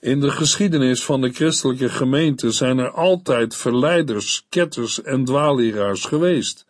In 0.00 0.20
de 0.20 0.30
geschiedenis 0.30 1.04
van 1.04 1.20
de 1.20 1.32
christelijke 1.32 1.88
gemeente 1.88 2.50
zijn 2.50 2.78
er 2.78 2.90
altijd 2.90 3.56
verleiders, 3.56 4.46
ketters 4.48 5.02
en 5.02 5.24
dwaalleraars 5.24 6.04
geweest. 6.04 6.66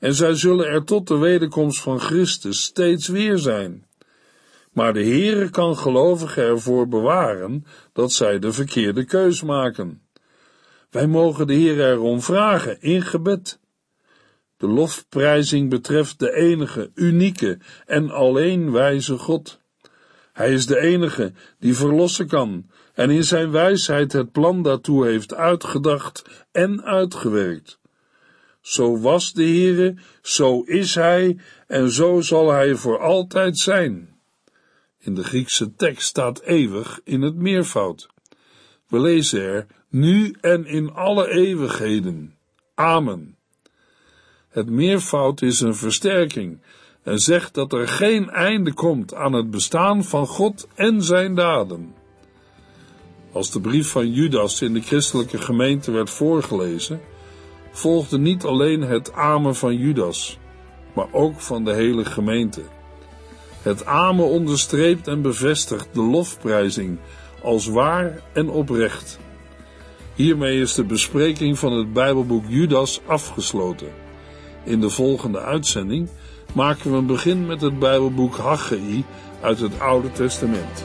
En 0.00 0.14
zij 0.14 0.34
zullen 0.34 0.66
er 0.66 0.84
tot 0.84 1.08
de 1.08 1.16
wederkomst 1.16 1.80
van 1.80 2.00
Christus 2.00 2.62
steeds 2.62 3.08
weer 3.08 3.38
zijn. 3.38 3.86
Maar 4.72 4.92
de 4.92 5.04
Heere 5.04 5.50
kan 5.50 5.76
gelovigen 5.76 6.42
ervoor 6.42 6.88
bewaren 6.88 7.64
dat 7.92 8.12
zij 8.12 8.38
de 8.38 8.52
verkeerde 8.52 9.04
keus 9.04 9.42
maken. 9.42 10.02
Wij 10.90 11.06
mogen 11.06 11.46
de 11.46 11.52
Heer 11.52 11.80
erom 11.90 12.20
vragen 12.20 12.82
in 12.82 13.02
gebed. 13.02 13.58
De 14.56 14.68
lofprijzing 14.68 15.70
betreft 15.70 16.18
de 16.18 16.32
enige, 16.32 16.90
unieke 16.94 17.58
en 17.86 18.10
alleen 18.10 18.72
wijze 18.72 19.18
God. 19.18 19.60
Hij 20.32 20.52
is 20.52 20.66
de 20.66 20.78
enige 20.80 21.32
die 21.58 21.76
verlossen 21.76 22.26
kan 22.26 22.70
en 22.94 23.10
in 23.10 23.24
zijn 23.24 23.50
wijsheid 23.50 24.12
het 24.12 24.32
plan 24.32 24.62
daartoe 24.62 25.06
heeft 25.06 25.34
uitgedacht 25.34 26.46
en 26.52 26.82
uitgewerkt. 26.84 27.79
Zo 28.60 29.00
was 29.00 29.32
de 29.32 29.42
Heere, 29.42 29.96
zo 30.22 30.60
is 30.60 30.94
hij 30.94 31.36
en 31.66 31.90
zo 31.90 32.20
zal 32.20 32.50
hij 32.50 32.74
voor 32.74 32.98
altijd 32.98 33.58
zijn. 33.58 34.18
In 34.98 35.14
de 35.14 35.24
Griekse 35.24 35.74
tekst 35.74 36.08
staat 36.08 36.40
eeuwig 36.40 37.00
in 37.04 37.22
het 37.22 37.34
meervoud. 37.34 38.08
We 38.88 39.00
lezen 39.00 39.40
er 39.40 39.66
nu 39.88 40.34
en 40.40 40.66
in 40.66 40.92
alle 40.92 41.28
eeuwigheden. 41.28 42.34
Amen. 42.74 43.36
Het 44.48 44.70
meervoud 44.70 45.42
is 45.42 45.60
een 45.60 45.74
versterking 45.74 46.62
en 47.02 47.18
zegt 47.18 47.54
dat 47.54 47.72
er 47.72 47.88
geen 47.88 48.30
einde 48.30 48.72
komt 48.72 49.14
aan 49.14 49.32
het 49.32 49.50
bestaan 49.50 50.04
van 50.04 50.26
God 50.26 50.68
en 50.74 51.02
zijn 51.02 51.34
daden. 51.34 51.94
Als 53.32 53.50
de 53.50 53.60
brief 53.60 53.88
van 53.88 54.12
Judas 54.12 54.62
in 54.62 54.72
de 54.72 54.80
christelijke 54.80 55.38
gemeente 55.38 55.90
werd 55.90 56.10
voorgelezen, 56.10 57.00
volgde 57.70 58.18
niet 58.18 58.44
alleen 58.44 58.80
het 58.80 59.12
amen 59.12 59.54
van 59.54 59.76
Judas, 59.76 60.38
maar 60.94 61.06
ook 61.12 61.40
van 61.40 61.64
de 61.64 61.72
hele 61.72 62.04
gemeente. 62.04 62.62
Het 63.62 63.84
amen 63.84 64.24
onderstreept 64.24 65.08
en 65.08 65.22
bevestigt 65.22 65.88
de 65.92 66.02
lofprijzing 66.02 66.98
als 67.42 67.66
waar 67.66 68.20
en 68.32 68.48
oprecht. 68.48 69.18
Hiermee 70.14 70.60
is 70.60 70.74
de 70.74 70.84
bespreking 70.84 71.58
van 71.58 71.72
het 71.72 71.92
Bijbelboek 71.92 72.44
Judas 72.48 73.00
afgesloten. 73.06 73.92
In 74.64 74.80
de 74.80 74.90
volgende 74.90 75.40
uitzending 75.40 76.08
maken 76.54 76.90
we 76.90 76.96
een 76.96 77.06
begin 77.06 77.46
met 77.46 77.60
het 77.60 77.78
Bijbelboek 77.78 78.36
Haggai 78.36 79.04
uit 79.40 79.60
het 79.60 79.80
Oude 79.80 80.12
Testament. 80.12 80.84